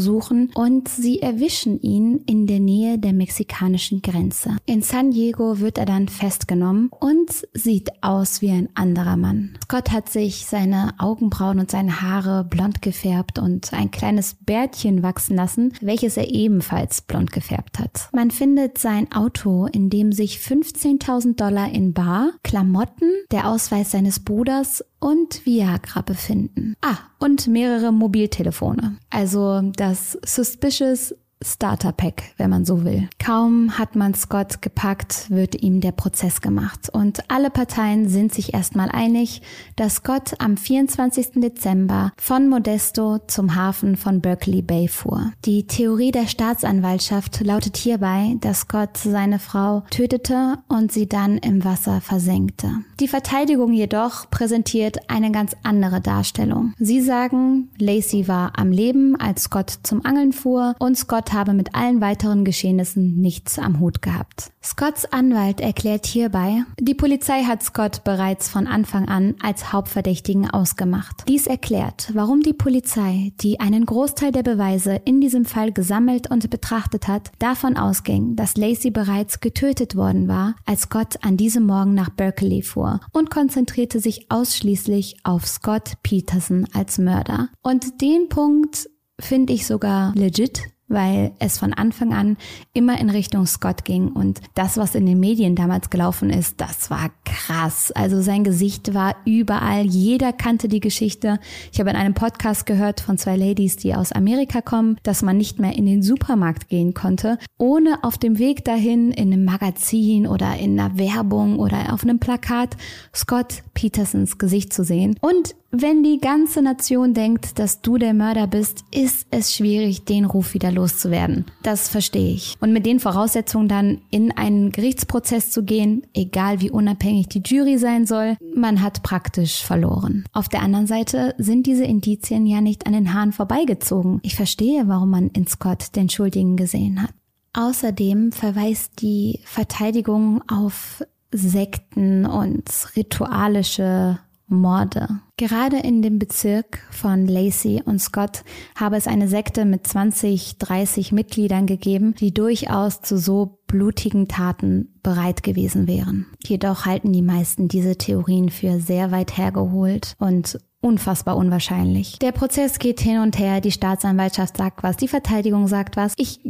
suchen 0.00 0.50
und 0.54 0.88
sie 0.88 1.22
erwischen 1.22 1.80
ihn 1.80 2.22
in 2.26 2.46
der 2.46 2.60
Nähe 2.60 2.98
der 2.98 3.14
mexikanischen 3.14 4.02
Grenze. 4.02 4.56
In 4.66 4.82
San 4.82 5.10
Diego 5.10 5.60
wird 5.60 5.78
er 5.78 5.86
dann 5.86 6.08
festgenommen 6.08 6.90
und 6.90 7.30
sieht 7.54 7.90
aus 8.02 8.42
wie 8.42 8.50
ein 8.50 8.68
anderer 8.74 9.16
Mann. 9.16 9.56
Scott 9.64 9.90
hat 9.90 10.10
sich 10.10 10.44
seine 10.46 10.92
Augenbrauen 11.14 11.60
und 11.60 11.70
seine 11.70 12.02
Haare 12.02 12.42
blond 12.42 12.82
gefärbt 12.82 13.38
und 13.38 13.72
ein 13.72 13.92
kleines 13.92 14.34
Bärtchen 14.34 15.04
wachsen 15.04 15.36
lassen, 15.36 15.72
welches 15.80 16.16
er 16.16 16.28
ebenfalls 16.28 17.02
blond 17.02 17.30
gefärbt 17.30 17.78
hat. 17.78 18.08
Man 18.12 18.32
findet 18.32 18.78
sein 18.78 19.12
Auto, 19.12 19.66
in 19.66 19.90
dem 19.90 20.10
sich 20.10 20.38
15.000 20.38 21.36
Dollar 21.36 21.70
in 21.70 21.92
Bar, 21.92 22.32
Klamotten, 22.42 23.12
der 23.30 23.48
Ausweis 23.48 23.92
seines 23.92 24.24
Bruders 24.24 24.84
und 24.98 25.46
Viagra 25.46 26.00
befinden. 26.00 26.74
Ah, 26.80 26.98
und 27.20 27.46
mehrere 27.46 27.92
Mobiltelefone. 27.92 28.96
Also 29.10 29.60
das 29.76 30.18
Suspicious 30.24 31.14
Starter 31.44 31.92
Pack, 31.92 32.32
wenn 32.38 32.50
man 32.50 32.64
so 32.64 32.84
will. 32.84 33.08
Kaum 33.22 33.78
hat 33.78 33.96
man 33.96 34.14
Scott 34.14 34.62
gepackt, 34.62 35.30
wird 35.30 35.62
ihm 35.62 35.80
der 35.80 35.92
Prozess 35.92 36.40
gemacht 36.40 36.88
und 36.90 37.30
alle 37.30 37.50
Parteien 37.50 38.08
sind 38.08 38.32
sich 38.32 38.54
erstmal 38.54 38.88
einig, 38.88 39.42
dass 39.76 39.96
Scott 39.96 40.34
am 40.38 40.56
24. 40.56 41.32
Dezember 41.36 42.12
von 42.16 42.48
Modesto 42.48 43.18
zum 43.26 43.54
Hafen 43.54 43.96
von 43.96 44.20
Berkeley 44.20 44.62
Bay 44.62 44.88
fuhr. 44.88 45.32
Die 45.44 45.66
Theorie 45.66 46.12
der 46.12 46.26
Staatsanwaltschaft 46.26 47.40
lautet 47.40 47.76
hierbei, 47.76 48.36
dass 48.40 48.60
Scott 48.60 48.96
seine 48.96 49.38
Frau 49.38 49.82
tötete 49.90 50.58
und 50.68 50.92
sie 50.92 51.08
dann 51.08 51.36
im 51.38 51.64
Wasser 51.64 52.00
versenkte. 52.00 52.70
Die 53.00 53.08
Verteidigung 53.08 53.72
jedoch 53.72 54.30
präsentiert 54.30 54.98
eine 55.10 55.30
ganz 55.30 55.54
andere 55.62 56.00
Darstellung. 56.00 56.72
Sie 56.78 57.02
sagen, 57.02 57.68
Lacey 57.78 58.28
war 58.28 58.52
am 58.56 58.70
Leben, 58.72 59.16
als 59.16 59.44
Scott 59.44 59.70
zum 59.82 60.06
Angeln 60.06 60.32
fuhr 60.32 60.74
und 60.78 60.96
Scott 60.96 61.33
habe 61.34 61.52
mit 61.52 61.74
allen 61.74 62.00
weiteren 62.00 62.44
Geschehnissen 62.44 63.16
nichts 63.16 63.58
am 63.58 63.80
Hut 63.80 64.00
gehabt. 64.00 64.52
Scotts 64.62 65.04
Anwalt 65.04 65.60
erklärt 65.60 66.06
hierbei, 66.06 66.64
die 66.80 66.94
Polizei 66.94 67.42
hat 67.42 67.62
Scott 67.62 68.04
bereits 68.04 68.48
von 68.48 68.66
Anfang 68.66 69.08
an 69.08 69.34
als 69.42 69.72
Hauptverdächtigen 69.72 70.48
ausgemacht. 70.48 71.24
Dies 71.28 71.46
erklärt, 71.46 72.10
warum 72.14 72.40
die 72.40 72.54
Polizei, 72.54 73.32
die 73.42 73.60
einen 73.60 73.84
Großteil 73.84 74.32
der 74.32 74.42
Beweise 74.42 75.00
in 75.04 75.20
diesem 75.20 75.44
Fall 75.44 75.72
gesammelt 75.72 76.30
und 76.30 76.48
betrachtet 76.48 77.08
hat, 77.08 77.30
davon 77.38 77.76
ausging, 77.76 78.36
dass 78.36 78.56
Lacey 78.56 78.90
bereits 78.90 79.40
getötet 79.40 79.96
worden 79.96 80.28
war, 80.28 80.54
als 80.64 80.82
Scott 80.82 81.16
an 81.22 81.36
diesem 81.36 81.66
Morgen 81.66 81.94
nach 81.94 82.10
Berkeley 82.10 82.62
fuhr 82.62 83.00
und 83.12 83.30
konzentrierte 83.30 84.00
sich 84.00 84.30
ausschließlich 84.30 85.16
auf 85.24 85.46
Scott 85.46 85.94
Peterson 86.02 86.66
als 86.72 86.98
Mörder. 86.98 87.48
Und 87.62 88.00
den 88.00 88.28
Punkt 88.28 88.88
finde 89.20 89.52
ich 89.52 89.66
sogar 89.66 90.14
legit, 90.14 90.62
weil 90.88 91.32
es 91.38 91.58
von 91.58 91.72
Anfang 91.72 92.12
an 92.12 92.36
immer 92.72 93.00
in 93.00 93.10
Richtung 93.10 93.46
Scott 93.46 93.84
ging 93.84 94.08
und 94.08 94.40
das, 94.54 94.76
was 94.76 94.94
in 94.94 95.06
den 95.06 95.18
Medien 95.18 95.56
damals 95.56 95.90
gelaufen 95.90 96.30
ist, 96.30 96.60
das 96.60 96.90
war 96.90 97.10
krass. 97.24 97.90
Also 97.92 98.20
sein 98.20 98.44
Gesicht 98.44 98.94
war 98.94 99.16
überall, 99.24 99.84
jeder 99.84 100.32
kannte 100.32 100.68
die 100.68 100.80
Geschichte. 100.80 101.38
Ich 101.72 101.80
habe 101.80 101.90
in 101.90 101.96
einem 101.96 102.14
Podcast 102.14 102.66
gehört 102.66 103.00
von 103.00 103.18
zwei 103.18 103.36
Ladies, 103.36 103.76
die 103.76 103.94
aus 103.94 104.12
Amerika 104.12 104.60
kommen, 104.60 104.98
dass 105.02 105.22
man 105.22 105.36
nicht 105.36 105.58
mehr 105.58 105.76
in 105.76 105.86
den 105.86 106.02
Supermarkt 106.02 106.68
gehen 106.68 106.94
konnte, 106.94 107.38
ohne 107.58 108.02
auf 108.02 108.18
dem 108.18 108.38
Weg 108.38 108.64
dahin 108.64 109.10
in 109.10 109.32
einem 109.32 109.44
Magazin 109.44 110.26
oder 110.26 110.56
in 110.56 110.78
einer 110.78 110.98
Werbung 110.98 111.58
oder 111.58 111.92
auf 111.92 112.02
einem 112.02 112.18
Plakat 112.18 112.76
Scott 113.14 113.62
Petersons 113.72 114.38
Gesicht 114.38 114.72
zu 114.72 114.84
sehen. 114.84 115.16
Und 115.20 115.54
wenn 115.82 116.02
die 116.02 116.18
ganze 116.18 116.62
Nation 116.62 117.14
denkt, 117.14 117.58
dass 117.58 117.80
du 117.80 117.98
der 117.98 118.14
Mörder 118.14 118.46
bist, 118.46 118.84
ist 118.92 119.26
es 119.30 119.54
schwierig, 119.54 120.04
den 120.04 120.24
Ruf 120.24 120.54
wieder 120.54 120.70
loszuwerden. 120.70 121.46
Das 121.62 121.88
verstehe 121.88 122.32
ich. 122.32 122.54
Und 122.60 122.72
mit 122.72 122.86
den 122.86 123.00
Voraussetzungen 123.00 123.68
dann 123.68 124.00
in 124.10 124.30
einen 124.30 124.70
Gerichtsprozess 124.70 125.50
zu 125.50 125.64
gehen, 125.64 126.06
egal 126.14 126.60
wie 126.60 126.70
unabhängig 126.70 127.28
die 127.28 127.42
Jury 127.44 127.78
sein 127.78 128.06
soll, 128.06 128.36
man 128.54 128.82
hat 128.82 129.02
praktisch 129.02 129.64
verloren. 129.64 130.24
Auf 130.32 130.48
der 130.48 130.62
anderen 130.62 130.86
Seite 130.86 131.34
sind 131.38 131.66
diese 131.66 131.84
Indizien 131.84 132.46
ja 132.46 132.60
nicht 132.60 132.86
an 132.86 132.92
den 132.92 133.12
Haaren 133.12 133.32
vorbeigezogen. 133.32 134.20
Ich 134.22 134.36
verstehe, 134.36 134.86
warum 134.86 135.10
man 135.10 135.28
in 135.28 135.46
Scott 135.46 135.96
den 135.96 136.08
Schuldigen 136.08 136.56
gesehen 136.56 137.02
hat. 137.02 137.10
Außerdem 137.52 138.32
verweist 138.32 139.00
die 139.00 139.40
Verteidigung 139.44 140.42
auf 140.48 141.04
Sekten 141.32 142.26
und 142.26 142.64
ritualische 142.96 144.18
Morde. 144.46 145.20
Gerade 145.36 145.78
in 145.78 146.02
dem 146.02 146.18
Bezirk 146.18 146.80
von 146.90 147.26
Lacey 147.26 147.82
und 147.84 148.00
Scott 148.00 148.44
habe 148.76 148.96
es 148.96 149.06
eine 149.06 149.28
Sekte 149.28 149.64
mit 149.64 149.86
20, 149.86 150.58
30 150.58 151.12
Mitgliedern 151.12 151.66
gegeben, 151.66 152.14
die 152.14 152.32
durchaus 152.32 153.00
zu 153.00 153.18
so 153.18 153.58
blutigen 153.66 154.28
Taten 154.28 154.94
bereit 155.02 155.42
gewesen 155.42 155.88
wären. 155.88 156.26
Jedoch 156.44 156.86
halten 156.86 157.12
die 157.12 157.22
meisten 157.22 157.68
diese 157.68 157.96
Theorien 157.96 158.50
für 158.50 158.78
sehr 158.78 159.10
weit 159.10 159.36
hergeholt 159.36 160.14
und 160.18 160.58
unfassbar 160.84 161.36
unwahrscheinlich. 161.36 162.18
Der 162.18 162.32
Prozess 162.32 162.78
geht 162.78 163.00
hin 163.00 163.18
und 163.18 163.38
her, 163.38 163.62
die 163.62 163.72
Staatsanwaltschaft 163.72 164.58
sagt 164.58 164.82
was, 164.82 164.98
die 164.98 165.08
Verteidigung 165.08 165.66
sagt 165.66 165.96
was. 165.96 166.12
Ich 166.18 166.40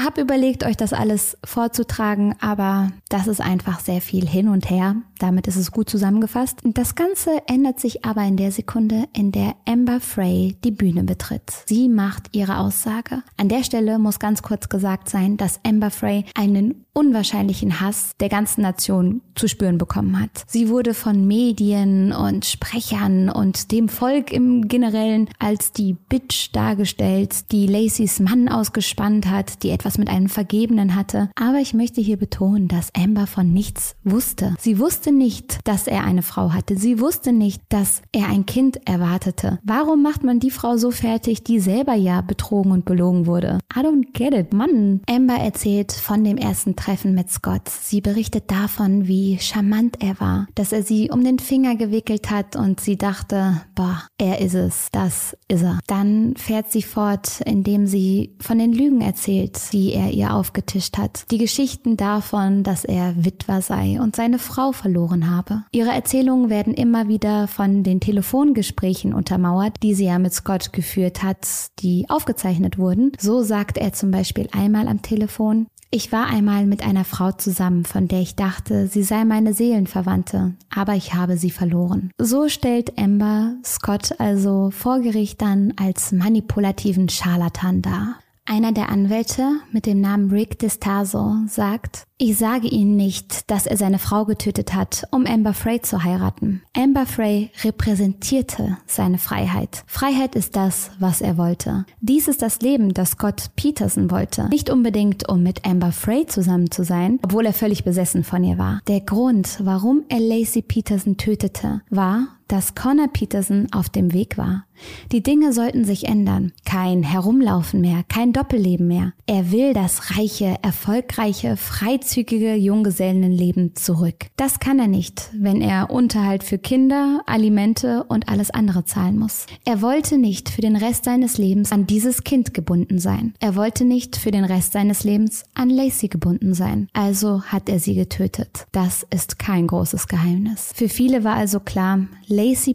habe 0.00 0.20
überlegt, 0.20 0.64
euch 0.64 0.76
das 0.76 0.92
alles 0.92 1.36
vorzutragen, 1.44 2.36
aber 2.40 2.92
das 3.08 3.26
ist 3.26 3.40
einfach 3.40 3.80
sehr 3.80 4.00
viel 4.00 4.28
hin 4.28 4.48
und 4.48 4.70
her. 4.70 4.96
Damit 5.20 5.46
ist 5.46 5.56
es 5.56 5.70
gut 5.70 5.90
zusammengefasst. 5.90 6.60
Das 6.64 6.94
Ganze 6.94 7.42
ändert 7.46 7.78
sich 7.78 8.04
aber 8.06 8.22
in 8.24 8.38
der 8.38 8.50
Sekunde, 8.52 9.04
in 9.12 9.32
der 9.32 9.54
Amber 9.68 10.00
Frey 10.00 10.56
die 10.64 10.70
Bühne 10.70 11.04
betritt. 11.04 11.42
Sie 11.66 11.90
macht 11.90 12.28
ihre 12.32 12.56
Aussage. 12.56 13.22
An 13.36 13.50
der 13.50 13.62
Stelle 13.62 13.98
muss 13.98 14.18
ganz 14.18 14.42
kurz 14.42 14.70
gesagt 14.70 15.10
sein, 15.10 15.36
dass 15.36 15.60
Amber 15.62 15.90
Frey 15.90 16.24
einen 16.34 16.86
unwahrscheinlichen 16.92 17.80
Hass 17.80 18.12
der 18.18 18.28
ganzen 18.28 18.62
Nation 18.62 19.20
zu 19.34 19.46
spüren 19.46 19.78
bekommen 19.78 20.20
hat. 20.20 20.44
Sie 20.46 20.68
wurde 20.68 20.92
von 20.94 21.26
Medien 21.26 22.12
und 22.12 22.44
Sprechern 22.44 23.28
und 23.28 23.70
dem 23.70 23.88
Volk 23.88 24.32
im 24.32 24.68
Generellen 24.68 25.28
als 25.38 25.72
die 25.72 25.94
Bitch 25.94 26.50
dargestellt, 26.52 27.52
die 27.52 27.66
Lacys 27.66 28.18
Mann 28.18 28.48
ausgespannt 28.48 29.26
hat, 29.26 29.62
die 29.62 29.70
etwas 29.70 29.98
mit 29.98 30.08
einem 30.08 30.28
Vergebenen 30.28 30.96
hatte. 30.96 31.30
Aber 31.36 31.58
ich 31.58 31.74
möchte 31.74 32.00
hier 32.00 32.16
betonen, 32.16 32.68
dass 32.68 32.92
Amber 32.94 33.26
von 33.26 33.52
nichts 33.52 33.94
wusste. 34.02 34.54
Sie 34.58 34.78
wusste 34.78 35.09
nicht, 35.12 35.66
dass 35.66 35.86
er 35.86 36.04
eine 36.04 36.22
Frau 36.22 36.52
hatte. 36.52 36.76
Sie 36.76 37.00
wusste 37.00 37.32
nicht, 37.32 37.62
dass 37.68 38.02
er 38.12 38.28
ein 38.28 38.46
Kind 38.46 38.86
erwartete. 38.88 39.58
Warum 39.64 40.02
macht 40.02 40.22
man 40.22 40.40
die 40.40 40.50
Frau 40.50 40.76
so 40.76 40.90
fertig, 40.90 41.42
die 41.42 41.60
selber 41.60 41.94
ja 41.94 42.20
betrogen 42.20 42.72
und 42.72 42.84
belogen 42.84 43.26
wurde? 43.26 43.58
I 43.74 43.80
don't 43.80 44.12
get 44.12 44.34
it, 44.34 44.52
Mann. 44.52 45.00
Amber 45.08 45.34
erzählt 45.34 45.92
von 45.92 46.22
dem 46.22 46.36
ersten 46.36 46.76
Treffen 46.76 47.14
mit 47.14 47.30
Scott. 47.30 47.68
Sie 47.68 48.00
berichtet 48.00 48.50
davon, 48.50 49.08
wie 49.08 49.38
charmant 49.38 50.02
er 50.02 50.20
war, 50.20 50.46
dass 50.54 50.72
er 50.72 50.82
sie 50.82 51.10
um 51.10 51.24
den 51.24 51.38
Finger 51.38 51.76
gewickelt 51.76 52.30
hat 52.30 52.56
und 52.56 52.80
sie 52.80 52.96
dachte, 52.96 53.62
boah, 53.74 54.02
er 54.18 54.40
ist 54.40 54.54
es, 54.54 54.88
das 54.92 55.36
ist 55.48 55.62
er. 55.62 55.80
Dann 55.86 56.34
fährt 56.36 56.70
sie 56.70 56.82
fort, 56.82 57.40
indem 57.44 57.86
sie 57.86 58.36
von 58.40 58.58
den 58.58 58.72
Lügen 58.72 59.00
erzählt, 59.00 59.58
die 59.72 59.92
er 59.92 60.10
ihr 60.10 60.34
aufgetischt 60.34 60.98
hat. 60.98 61.24
Die 61.30 61.38
Geschichten 61.38 61.96
davon, 61.96 62.62
dass 62.62 62.84
er 62.84 63.14
Witwer 63.16 63.62
sei 63.62 64.00
und 64.00 64.14
seine 64.14 64.38
Frau 64.38 64.72
verloren 64.72 64.99
habe. 65.08 65.64
Ihre 65.72 65.90
Erzählungen 65.90 66.50
werden 66.50 66.74
immer 66.74 67.08
wieder 67.08 67.48
von 67.48 67.82
den 67.82 68.00
Telefongesprächen 68.00 69.14
untermauert, 69.14 69.76
die 69.82 69.94
sie 69.94 70.06
ja 70.06 70.18
mit 70.18 70.32
Scott 70.32 70.72
geführt 70.72 71.22
hat, 71.22 71.46
die 71.80 72.06
aufgezeichnet 72.08 72.78
wurden. 72.78 73.12
So 73.18 73.42
sagt 73.42 73.78
er 73.78 73.92
zum 73.92 74.10
Beispiel 74.10 74.48
einmal 74.52 74.88
am 74.88 75.02
Telefon, 75.02 75.66
Ich 75.92 76.12
war 76.12 76.26
einmal 76.26 76.66
mit 76.66 76.84
einer 76.86 77.04
Frau 77.04 77.32
zusammen, 77.32 77.84
von 77.84 78.06
der 78.06 78.20
ich 78.20 78.36
dachte, 78.36 78.86
sie 78.86 79.02
sei 79.02 79.24
meine 79.24 79.54
Seelenverwandte, 79.54 80.54
aber 80.72 80.94
ich 80.94 81.14
habe 81.14 81.36
sie 81.36 81.50
verloren. 81.50 82.12
So 82.16 82.48
stellt 82.48 82.96
Amber 82.96 83.56
Scott 83.64 84.14
also 84.20 84.70
vor 84.70 85.00
Gericht 85.00 85.42
dann 85.42 85.72
als 85.76 86.12
manipulativen 86.12 87.08
Scharlatan 87.08 87.82
dar. 87.82 88.14
Einer 88.52 88.72
der 88.72 88.88
Anwälte 88.88 89.60
mit 89.70 89.86
dem 89.86 90.00
Namen 90.00 90.32
Rick 90.32 90.58
Distaso 90.58 91.36
sagt, 91.46 92.02
ich 92.18 92.36
sage 92.36 92.66
Ihnen 92.66 92.96
nicht, 92.96 93.48
dass 93.48 93.64
er 93.64 93.76
seine 93.76 94.00
Frau 94.00 94.24
getötet 94.24 94.74
hat, 94.74 95.04
um 95.12 95.24
Amber 95.24 95.54
Frey 95.54 95.80
zu 95.82 96.02
heiraten. 96.02 96.60
Amber 96.76 97.06
Frey 97.06 97.52
repräsentierte 97.62 98.76
seine 98.86 99.18
Freiheit. 99.18 99.84
Freiheit 99.86 100.34
ist 100.34 100.56
das, 100.56 100.90
was 100.98 101.20
er 101.20 101.38
wollte. 101.38 101.86
Dies 102.00 102.26
ist 102.26 102.42
das 102.42 102.60
Leben, 102.60 102.92
das 102.92 103.12
Scott 103.12 103.52
Peterson 103.54 104.10
wollte. 104.10 104.48
Nicht 104.48 104.68
unbedingt, 104.68 105.28
um 105.28 105.44
mit 105.44 105.64
Amber 105.64 105.92
Frey 105.92 106.26
zusammen 106.26 106.72
zu 106.72 106.82
sein, 106.82 107.20
obwohl 107.22 107.46
er 107.46 107.52
völlig 107.52 107.84
besessen 107.84 108.24
von 108.24 108.42
ihr 108.42 108.58
war. 108.58 108.80
Der 108.88 109.00
Grund, 109.00 109.60
warum 109.62 110.02
er 110.08 110.18
Lacey 110.18 110.62
Peterson 110.62 111.16
tötete, 111.16 111.82
war, 111.88 112.26
dass 112.50 112.74
Connor 112.74 113.08
Peterson 113.08 113.68
auf 113.72 113.88
dem 113.88 114.12
Weg 114.12 114.36
war. 114.36 114.64
Die 115.12 115.22
Dinge 115.22 115.52
sollten 115.52 115.84
sich 115.84 116.04
ändern. 116.06 116.52
Kein 116.64 117.02
Herumlaufen 117.02 117.80
mehr, 117.80 118.02
kein 118.08 118.32
Doppelleben 118.32 118.86
mehr. 118.86 119.12
Er 119.26 119.52
will 119.52 119.72
das 119.74 120.16
reiche, 120.16 120.56
erfolgreiche, 120.62 121.56
freizügige 121.56 122.54
Junggesellenleben 122.54 123.76
zurück. 123.76 124.26
Das 124.36 124.60
kann 124.60 124.78
er 124.78 124.88
nicht, 124.88 125.30
wenn 125.34 125.60
er 125.60 125.90
Unterhalt 125.90 126.42
für 126.42 126.58
Kinder, 126.58 127.20
Alimente 127.26 128.04
und 128.04 128.28
alles 128.28 128.50
andere 128.50 128.84
zahlen 128.84 129.18
muss. 129.18 129.46
Er 129.64 129.82
wollte 129.82 130.18
nicht 130.18 130.48
für 130.48 130.60
den 130.60 130.76
Rest 130.76 131.04
seines 131.04 131.38
Lebens 131.38 131.72
an 131.72 131.86
dieses 131.86 132.24
Kind 132.24 132.54
gebunden 132.54 132.98
sein. 132.98 133.34
Er 133.40 133.56
wollte 133.56 133.84
nicht 133.84 134.16
für 134.16 134.30
den 134.30 134.44
Rest 134.44 134.72
seines 134.72 135.04
Lebens 135.04 135.44
an 135.54 135.70
Lacey 135.70 136.08
gebunden 136.08 136.54
sein. 136.54 136.88
Also 136.92 137.42
hat 137.42 137.68
er 137.68 137.78
sie 137.78 137.94
getötet. 137.94 138.66
Das 138.72 139.06
ist 139.10 139.38
kein 139.38 139.66
großes 139.66 140.08
Geheimnis. 140.08 140.72
Für 140.74 140.88
viele 140.88 141.24
war 141.24 141.36
also 141.36 141.60
klar, 141.60 142.06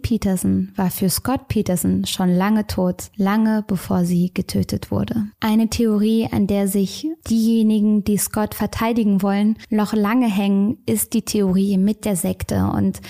Peterson 0.02 0.72
war 0.76 0.92
für 0.92 1.10
Scott 1.10 1.48
Peterson 1.48 2.06
schon 2.06 2.30
lange 2.30 2.68
tot, 2.68 3.10
lange 3.16 3.64
bevor 3.66 4.06
sie 4.06 4.32
getötet 4.34 4.92
wurde. 4.92 5.26
Eine 5.40 5.70
Theorie, 5.70 6.28
an 6.32 6.46
der 6.46 6.68
sich 6.68 7.08
diejenigen, 7.28 8.04
die 8.04 8.18
Scott 8.18 8.54
verteidigen 8.54 9.22
wollen, 9.24 9.58
noch 9.70 9.94
lange 9.94 10.28
hängen, 10.28 10.78
ist 10.86 11.14
die 11.14 11.24
Theorie 11.24 11.78
mit 11.78 12.06
der 12.06 12.16
Sekte 12.16 12.72
und 12.76 13.02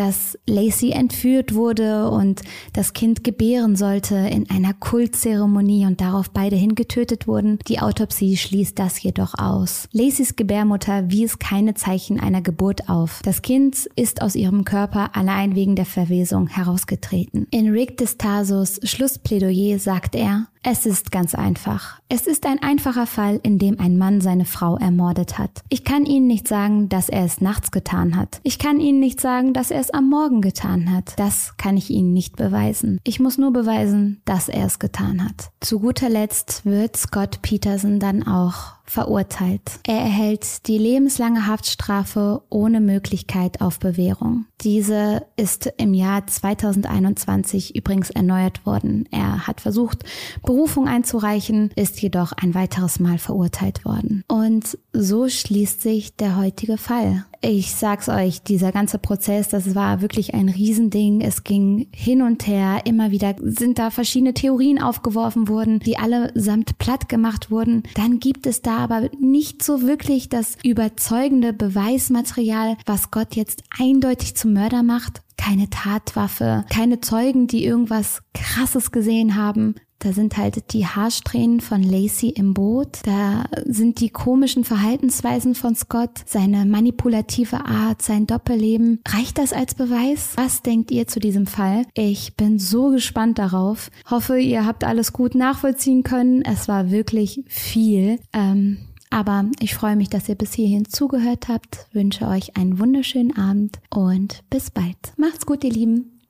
dass 0.00 0.38
Lacey 0.46 0.92
entführt 0.92 1.54
wurde 1.54 2.08
und 2.08 2.40
das 2.72 2.94
Kind 2.94 3.22
gebären 3.22 3.76
sollte 3.76 4.14
in 4.14 4.48
einer 4.48 4.72
Kultzeremonie 4.72 5.84
und 5.84 6.00
darauf 6.00 6.30
beide 6.30 6.56
hingetötet 6.56 7.26
wurden. 7.26 7.58
Die 7.68 7.80
Autopsie 7.80 8.38
schließt 8.38 8.78
das 8.78 9.02
jedoch 9.02 9.34
aus. 9.36 9.90
Lacys 9.92 10.36
Gebärmutter 10.36 11.10
wies 11.10 11.38
keine 11.38 11.74
Zeichen 11.74 12.18
einer 12.18 12.40
Geburt 12.40 12.88
auf. 12.88 13.20
Das 13.24 13.42
Kind 13.42 13.90
ist 13.94 14.22
aus 14.22 14.36
ihrem 14.36 14.64
Körper 14.64 15.14
allein 15.14 15.54
wegen 15.54 15.76
der 15.76 15.84
Verwesung 15.84 16.46
herausgetreten. 16.46 17.46
In 17.50 17.68
Rick 17.68 17.98
Destasos 17.98 18.80
Schlussplädoyer 18.82 19.78
sagt 19.78 20.14
er, 20.14 20.46
es 20.62 20.84
ist 20.84 21.10
ganz 21.10 21.34
einfach. 21.34 22.00
Es 22.08 22.26
ist 22.26 22.44
ein 22.44 22.62
einfacher 22.62 23.06
Fall, 23.06 23.40
in 23.42 23.58
dem 23.58 23.80
ein 23.80 23.96
Mann 23.96 24.20
seine 24.20 24.44
Frau 24.44 24.76
ermordet 24.76 25.38
hat. 25.38 25.62
Ich 25.70 25.84
kann 25.84 26.04
Ihnen 26.04 26.26
nicht 26.26 26.46
sagen, 26.48 26.88
dass 26.90 27.08
er 27.08 27.24
es 27.24 27.40
nachts 27.40 27.70
getan 27.70 28.14
hat. 28.16 28.40
Ich 28.42 28.58
kann 28.58 28.78
Ihnen 28.78 29.00
nicht 29.00 29.20
sagen, 29.20 29.54
dass 29.54 29.70
er 29.70 29.80
es 29.80 29.90
am 29.90 30.10
Morgen 30.10 30.42
getan 30.42 30.92
hat. 30.92 31.18
Das 31.18 31.56
kann 31.56 31.78
ich 31.78 31.88
Ihnen 31.88 32.12
nicht 32.12 32.36
beweisen. 32.36 33.00
Ich 33.04 33.20
muss 33.20 33.38
nur 33.38 33.52
beweisen, 33.52 34.20
dass 34.26 34.48
er 34.48 34.66
es 34.66 34.78
getan 34.78 35.24
hat. 35.24 35.50
Zu 35.60 35.80
guter 35.80 36.10
Letzt 36.10 36.66
wird 36.66 36.96
Scott 36.96 37.40
Peterson 37.40 37.98
dann 37.98 38.26
auch 38.26 38.79
verurteilt. 38.90 39.78
Er 39.86 40.00
erhält 40.00 40.66
die 40.66 40.78
lebenslange 40.78 41.46
Haftstrafe 41.46 42.42
ohne 42.50 42.80
Möglichkeit 42.80 43.60
auf 43.60 43.78
Bewährung. 43.78 44.46
Diese 44.62 45.26
ist 45.36 45.72
im 45.76 45.94
Jahr 45.94 46.26
2021 46.26 47.76
übrigens 47.76 48.10
erneuert 48.10 48.66
worden. 48.66 49.08
Er 49.10 49.46
hat 49.46 49.60
versucht, 49.60 50.04
Berufung 50.44 50.88
einzureichen, 50.88 51.70
ist 51.76 52.02
jedoch 52.02 52.32
ein 52.32 52.54
weiteres 52.54 53.00
Mal 53.00 53.18
verurteilt 53.18 53.84
worden. 53.84 54.24
Und 54.28 54.76
so 54.92 55.28
schließt 55.28 55.80
sich 55.80 56.16
der 56.16 56.36
heutige 56.36 56.76
Fall. 56.76 57.24
Ich 57.42 57.74
sag's 57.74 58.10
euch, 58.10 58.42
dieser 58.42 58.70
ganze 58.70 58.98
Prozess, 58.98 59.48
das 59.48 59.74
war 59.74 60.02
wirklich 60.02 60.34
ein 60.34 60.50
Riesending. 60.50 61.22
Es 61.22 61.42
ging 61.42 61.88
hin 61.90 62.20
und 62.20 62.46
her. 62.46 62.82
Immer 62.84 63.12
wieder 63.12 63.34
sind 63.40 63.78
da 63.78 63.90
verschiedene 63.90 64.34
Theorien 64.34 64.80
aufgeworfen 64.80 65.48
worden, 65.48 65.78
die 65.80 65.96
allesamt 65.96 66.76
platt 66.76 67.08
gemacht 67.08 67.50
wurden. 67.50 67.84
Dann 67.94 68.20
gibt 68.20 68.46
es 68.46 68.60
da 68.60 68.76
aber 68.76 69.08
nicht 69.18 69.62
so 69.62 69.80
wirklich 69.80 70.28
das 70.28 70.58
überzeugende 70.62 71.54
Beweismaterial, 71.54 72.76
was 72.84 73.10
Gott 73.10 73.34
jetzt 73.36 73.62
eindeutig 73.78 74.36
zum 74.36 74.52
Mörder 74.52 74.82
macht. 74.82 75.22
Keine 75.38 75.70
Tatwaffe, 75.70 76.66
keine 76.68 77.00
Zeugen, 77.00 77.46
die 77.46 77.64
irgendwas 77.64 78.20
Krasses 78.34 78.92
gesehen 78.92 79.36
haben. 79.36 79.76
Da 80.00 80.14
sind 80.14 80.38
halt 80.38 80.72
die 80.72 80.86
Haarsträhnen 80.86 81.60
von 81.60 81.82
Lacey 81.82 82.30
im 82.30 82.54
Boot. 82.54 83.00
Da 83.04 83.44
sind 83.66 84.00
die 84.00 84.08
komischen 84.08 84.64
Verhaltensweisen 84.64 85.54
von 85.54 85.74
Scott, 85.74 86.22
seine 86.24 86.64
manipulative 86.64 87.66
Art, 87.66 88.00
sein 88.00 88.26
Doppelleben. 88.26 89.00
Reicht 89.06 89.36
das 89.36 89.52
als 89.52 89.74
Beweis? 89.74 90.32
Was 90.36 90.62
denkt 90.62 90.90
ihr 90.90 91.06
zu 91.06 91.20
diesem 91.20 91.46
Fall? 91.46 91.84
Ich 91.92 92.34
bin 92.34 92.58
so 92.58 92.88
gespannt 92.88 93.38
darauf. 93.38 93.90
Hoffe, 94.10 94.38
ihr 94.38 94.64
habt 94.64 94.84
alles 94.84 95.12
gut 95.12 95.34
nachvollziehen 95.34 96.02
können. 96.02 96.42
Es 96.42 96.66
war 96.66 96.90
wirklich 96.90 97.44
viel. 97.46 98.20
Ähm, 98.32 98.78
aber 99.10 99.44
ich 99.60 99.74
freue 99.74 99.96
mich, 99.96 100.08
dass 100.08 100.30
ihr 100.30 100.34
bis 100.34 100.54
hierhin 100.54 100.88
zugehört 100.88 101.48
habt, 101.48 101.88
wünsche 101.92 102.26
euch 102.26 102.56
einen 102.56 102.78
wunderschönen 102.78 103.36
Abend 103.36 103.80
und 103.90 104.44
bis 104.48 104.70
bald. 104.70 104.96
Macht's 105.18 105.44
gut, 105.44 105.62
ihr 105.62 105.72
Lieben. 105.72 106.20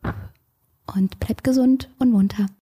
Und 0.93 1.21
bleibt 1.21 1.45
gesund 1.45 1.89
und 2.01 2.11
munter. 2.11 2.47